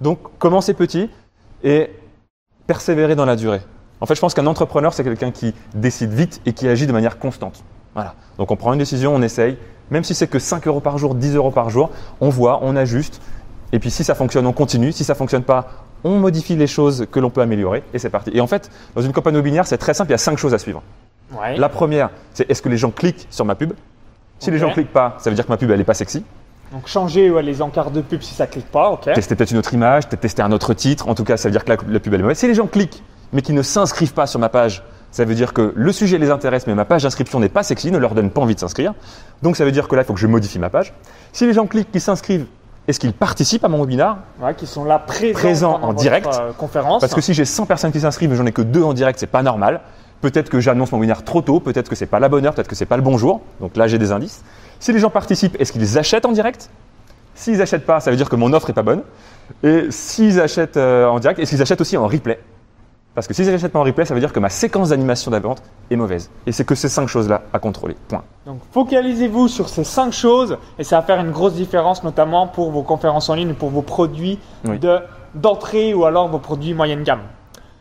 Donc 0.00 0.18
commencez 0.38 0.74
petit 0.74 1.08
et 1.62 1.90
persévérer 2.66 3.14
dans 3.14 3.24
la 3.24 3.36
durée. 3.36 3.60
En 4.00 4.06
fait, 4.06 4.14
je 4.14 4.20
pense 4.20 4.34
qu'un 4.34 4.46
entrepreneur, 4.46 4.92
c'est 4.92 5.04
quelqu'un 5.04 5.30
qui 5.30 5.54
décide 5.74 6.12
vite 6.12 6.40
et 6.44 6.52
qui 6.52 6.68
agit 6.68 6.86
de 6.86 6.92
manière 6.92 7.18
constante. 7.18 7.64
Voilà. 7.94 8.14
Donc 8.36 8.50
on 8.50 8.56
prend 8.56 8.72
une 8.72 8.78
décision, 8.78 9.14
on 9.14 9.22
essaye. 9.22 9.56
Même 9.90 10.04
si 10.04 10.14
c'est 10.14 10.26
que 10.26 10.38
5 10.38 10.66
euros 10.66 10.80
par 10.80 10.98
jour, 10.98 11.14
10 11.14 11.36
euros 11.36 11.50
par 11.50 11.70
jour, 11.70 11.90
on 12.20 12.28
voit, 12.28 12.60
on 12.62 12.76
ajuste. 12.76 13.20
Et 13.72 13.78
puis 13.78 13.90
si 13.90 14.04
ça 14.04 14.14
fonctionne, 14.14 14.46
on 14.46 14.52
continue. 14.52 14.92
Si 14.92 15.04
ça 15.04 15.14
fonctionne 15.14 15.42
pas, 15.42 15.68
on 16.04 16.18
modifie 16.18 16.56
les 16.56 16.66
choses 16.66 17.06
que 17.10 17.20
l'on 17.20 17.30
peut 17.30 17.40
améliorer 17.40 17.82
et 17.92 17.98
c'est 17.98 18.10
parti. 18.10 18.30
Et 18.32 18.40
en 18.40 18.46
fait, 18.46 18.70
dans 18.94 19.02
une 19.02 19.12
campagne 19.12 19.34
webinaire, 19.34 19.66
c'est 19.66 19.78
très 19.78 19.94
simple, 19.94 20.10
il 20.10 20.12
y 20.12 20.14
a 20.14 20.18
cinq 20.18 20.38
choses 20.38 20.54
à 20.54 20.58
suivre. 20.58 20.82
La 21.56 21.68
première, 21.68 22.10
c'est 22.32 22.50
est-ce 22.50 22.62
que 22.62 22.68
les 22.68 22.78
gens 22.78 22.90
cliquent 22.90 23.26
sur 23.30 23.44
ma 23.44 23.54
pub? 23.54 23.72
Si 24.38 24.50
les 24.50 24.58
gens 24.58 24.70
cliquent 24.70 24.92
pas, 24.92 25.16
ça 25.18 25.30
veut 25.30 25.36
dire 25.36 25.44
que 25.44 25.50
ma 25.50 25.56
pub 25.56 25.70
elle 25.70 25.80
est 25.80 25.84
pas 25.84 25.94
sexy. 25.94 26.24
Donc 26.72 26.86
changer 26.86 27.30
les 27.42 27.62
encarts 27.62 27.90
de 27.90 28.00
pub 28.00 28.22
si 28.22 28.34
ça 28.34 28.46
clique 28.46 28.70
pas, 28.70 28.90
ok. 28.90 29.12
Tester 29.14 29.34
peut-être 29.34 29.50
une 29.50 29.58
autre 29.58 29.74
image, 29.74 30.06
peut-être 30.06 30.20
tester 30.20 30.42
un 30.42 30.52
autre 30.52 30.74
titre. 30.74 31.08
En 31.08 31.14
tout 31.14 31.24
cas, 31.24 31.36
ça 31.36 31.48
veut 31.48 31.52
dire 31.52 31.64
que 31.64 31.70
la, 31.70 31.76
pub 32.00 32.14
elle 32.14 32.20
est 32.20 32.22
mauvaise. 32.22 32.38
Si 32.38 32.46
les 32.46 32.54
gens 32.54 32.66
cliquent 32.66 33.02
mais 33.32 33.42
qui 33.42 33.52
ne 33.52 33.62
s'inscrivent 33.62 34.14
pas 34.14 34.26
sur 34.26 34.40
ma 34.40 34.48
page, 34.48 34.82
ça 35.10 35.24
veut 35.24 35.34
dire 35.34 35.52
que 35.52 35.72
le 35.74 35.92
sujet 35.92 36.18
les 36.18 36.30
intéresse, 36.30 36.66
mais 36.66 36.74
ma 36.74 36.84
page 36.84 37.02
d'inscription 37.02 37.40
n'est 37.40 37.48
pas 37.48 37.62
sexy, 37.62 37.90
ne 37.90 37.98
leur 37.98 38.14
donne 38.14 38.30
pas 38.30 38.40
envie 38.40 38.54
de 38.54 38.60
s'inscrire. 38.60 38.94
Donc 39.42 39.56
ça 39.56 39.64
veut 39.64 39.72
dire 39.72 39.88
que 39.88 39.96
là, 39.96 40.02
il 40.02 40.04
faut 40.04 40.14
que 40.14 40.20
je 40.20 40.26
modifie 40.26 40.58
ma 40.58 40.70
page. 40.70 40.92
Si 41.32 41.46
les 41.46 41.52
gens 41.52 41.66
cliquent, 41.66 41.90
qui 41.90 42.00
s'inscrivent, 42.00 42.46
est-ce 42.86 43.00
qu'ils 43.00 43.12
participent 43.12 43.64
à 43.64 43.68
mon 43.68 43.80
webinaire 43.80 44.16
ouais, 44.40 44.54
Qui 44.54 44.66
sont 44.66 44.84
là 44.84 44.98
présents, 44.98 45.78
en 45.82 45.92
direct. 45.92 46.26
Euh, 46.26 46.52
conférence. 46.52 47.00
Parce 47.00 47.14
que 47.14 47.20
si 47.20 47.34
j'ai 47.34 47.44
100 47.44 47.66
personnes 47.66 47.92
qui 47.92 48.00
s'inscrivent, 48.00 48.30
mais 48.30 48.36
j'en 48.36 48.46
ai 48.46 48.52
que 48.52 48.62
deux 48.62 48.82
en 48.82 48.94
direct, 48.94 49.18
c'est 49.18 49.26
pas 49.26 49.42
normal. 49.42 49.80
Peut-être 50.20 50.48
que 50.48 50.58
j'annonce 50.58 50.90
mon 50.90 50.98
webinaire 50.98 51.22
trop 51.22 51.42
tôt, 51.42 51.60
peut-être 51.60 51.88
que 51.88 51.94
c'est 51.94 52.06
pas 52.06 52.18
la 52.18 52.28
bonne 52.28 52.44
heure, 52.46 52.54
peut-être 52.54 52.68
que 52.68 52.74
c'est 52.74 52.86
pas 52.86 52.96
le 52.96 53.02
bon 53.02 53.18
jour. 53.18 53.42
Donc 53.60 53.76
là, 53.76 53.86
j'ai 53.86 53.98
des 53.98 54.10
indices. 54.10 54.42
Si 54.80 54.92
les 54.92 54.98
gens 54.98 55.10
participent, 55.10 55.60
est-ce 55.60 55.72
qu'ils 55.72 55.98
achètent 55.98 56.26
en 56.26 56.32
direct? 56.32 56.70
S'ils 57.34 57.58
n'achètent 57.58 57.86
pas, 57.86 58.00
ça 58.00 58.10
veut 58.10 58.16
dire 58.16 58.28
que 58.28 58.36
mon 58.36 58.52
offre 58.52 58.70
est 58.70 58.74
pas 58.74 58.82
bonne. 58.82 59.02
Et 59.62 59.86
s'ils 59.90 60.40
achètent 60.40 60.76
euh, 60.76 61.06
en 61.06 61.20
direct, 61.20 61.38
est-ce 61.38 61.50
qu'ils 61.50 61.62
achètent 61.62 61.80
aussi 61.80 61.96
en 61.96 62.06
replay? 62.06 62.40
Parce 63.18 63.26
que 63.26 63.34
si 63.34 63.42
je 63.42 63.50
n'achète 63.50 63.72
pas 63.72 63.80
en 63.80 63.82
replay, 63.82 64.04
ça 64.04 64.14
veut 64.14 64.20
dire 64.20 64.32
que 64.32 64.38
ma 64.38 64.48
séquence 64.48 64.90
d'animation 64.90 65.32
d'attente 65.32 65.60
est 65.90 65.96
mauvaise. 65.96 66.30
Et 66.46 66.52
c'est 66.52 66.64
que 66.64 66.76
ces 66.76 66.88
cinq 66.88 67.08
choses-là 67.08 67.42
à 67.52 67.58
contrôler. 67.58 67.96
Point. 68.06 68.22
Donc 68.46 68.60
focalisez-vous 68.70 69.48
sur 69.48 69.68
ces 69.68 69.82
cinq 69.82 70.12
choses 70.12 70.56
et 70.78 70.84
ça 70.84 71.00
va 71.00 71.02
faire 71.02 71.18
une 71.18 71.32
grosse 71.32 71.54
différence, 71.54 72.04
notamment 72.04 72.46
pour 72.46 72.70
vos 72.70 72.82
conférences 72.82 73.28
en 73.28 73.34
ligne, 73.34 73.54
pour 73.54 73.70
vos 73.70 73.82
produits 73.82 74.38
d'entrée 75.34 75.94
ou 75.94 76.04
alors 76.04 76.28
vos 76.28 76.38
produits 76.38 76.74
moyenne 76.74 77.02
gamme. 77.02 77.22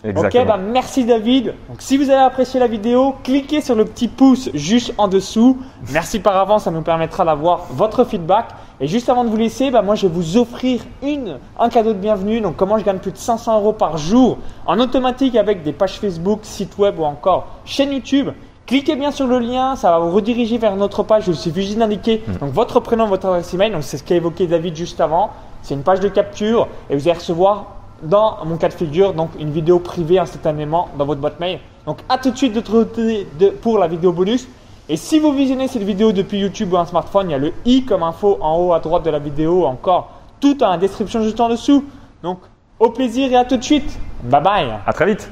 Exactement. 0.03 0.43
Ok, 0.43 0.47
bah 0.47 0.57
merci 0.57 1.05
David. 1.05 1.55
Donc 1.69 1.77
si 1.79 1.97
vous 1.97 2.09
avez 2.09 2.21
apprécié 2.21 2.59
la 2.59 2.67
vidéo, 2.67 3.15
cliquez 3.23 3.61
sur 3.61 3.73
le 3.73 3.83
petit 3.85 4.07
pouce 4.07 4.49
juste 4.53 4.93
en 4.97 5.07
dessous. 5.07 5.57
Merci 5.91 6.19
par 6.19 6.37
avance, 6.37 6.63
ça 6.65 6.71
nous 6.71 6.83
permettra 6.83 7.25
d'avoir 7.25 7.65
votre 7.71 8.03
feedback. 8.05 8.49
Et 8.79 8.87
juste 8.87 9.09
avant 9.09 9.23
de 9.23 9.29
vous 9.29 9.37
laisser, 9.37 9.71
bah 9.71 9.81
moi 9.81 9.95
je 9.95 10.05
vais 10.05 10.13
vous 10.13 10.37
offrir 10.37 10.81
une, 11.01 11.39
un 11.57 11.69
cadeau 11.69 11.93
de 11.93 11.97
bienvenue. 11.97 12.41
Donc 12.41 12.57
comment 12.57 12.77
je 12.77 12.83
gagne 12.83 12.99
plus 12.99 13.11
de 13.11 13.17
500 13.17 13.59
euros 13.59 13.73
par 13.73 13.97
jour 13.97 14.37
en 14.67 14.79
automatique 14.79 15.35
avec 15.35 15.63
des 15.63 15.73
pages 15.73 15.99
Facebook, 15.99 16.41
site 16.43 16.77
web 16.77 16.99
ou 16.99 17.03
encore 17.03 17.47
chaîne 17.65 17.91
YouTube. 17.91 18.29
Cliquez 18.67 18.97
bien 18.97 19.11
sur 19.11 19.27
le 19.27 19.39
lien, 19.39 19.75
ça 19.77 19.91
va 19.91 19.99
vous 19.99 20.11
rediriger 20.11 20.59
vers 20.59 20.75
notre 20.75 21.01
page. 21.01 21.23
Il 21.27 21.35
suffit 21.35 21.63
juste 21.63 21.79
d'indiquer 21.79 22.21
hmm. 22.27 22.37
donc 22.37 22.51
votre 22.51 22.79
prénom, 22.81 23.07
votre 23.07 23.25
adresse 23.25 23.51
email. 23.53 23.71
Donc 23.71 23.83
c'est 23.83 23.97
ce 23.97 24.03
qu'a 24.03 24.15
évoqué 24.15 24.45
David 24.45 24.75
juste 24.75 25.01
avant. 25.01 25.31
C'est 25.63 25.73
une 25.73 25.83
page 25.83 26.01
de 26.01 26.07
capture 26.07 26.67
et 26.89 26.95
vous 26.95 27.07
allez 27.07 27.17
recevoir 27.17 27.76
dans 28.03 28.37
mon 28.45 28.57
cas 28.57 28.69
de 28.69 28.73
figure, 28.73 29.13
donc 29.13 29.31
une 29.39 29.51
vidéo 29.51 29.79
privée 29.79 30.19
instantanément 30.19 30.89
dans 30.97 31.05
votre 31.05 31.21
boîte 31.21 31.39
mail. 31.39 31.59
Donc 31.85 31.99
à 32.09 32.17
tout 32.17 32.31
de 32.31 32.37
suite 32.37 32.53
de, 32.53 33.49
pour 33.49 33.77
la 33.77 33.87
vidéo 33.87 34.11
bonus. 34.11 34.47
Et 34.89 34.95
si 34.95 35.19
vous 35.19 35.33
visionnez 35.33 35.67
cette 35.67 35.83
vidéo 35.83 36.11
depuis 36.11 36.39
YouTube 36.39 36.73
ou 36.73 36.77
un 36.77 36.85
smartphone, 36.85 37.29
il 37.29 37.31
y 37.31 37.35
a 37.35 37.37
le 37.37 37.53
i 37.65 37.83
comme 37.83 38.03
info 38.03 38.37
en 38.41 38.57
haut 38.57 38.73
à 38.73 38.79
droite 38.79 39.03
de 39.03 39.09
la 39.09 39.19
vidéo, 39.19 39.65
encore 39.65 40.11
tout 40.39 40.57
la 40.59 40.77
description 40.77 41.23
juste 41.23 41.39
en 41.39 41.49
dessous. 41.49 41.83
Donc 42.23 42.39
au 42.79 42.89
plaisir 42.89 43.31
et 43.31 43.35
à 43.35 43.45
tout 43.45 43.57
de 43.57 43.63
suite. 43.63 43.99
Bye 44.23 44.41
bye. 44.41 44.73
À 44.85 44.93
très 44.93 45.05
vite. 45.05 45.29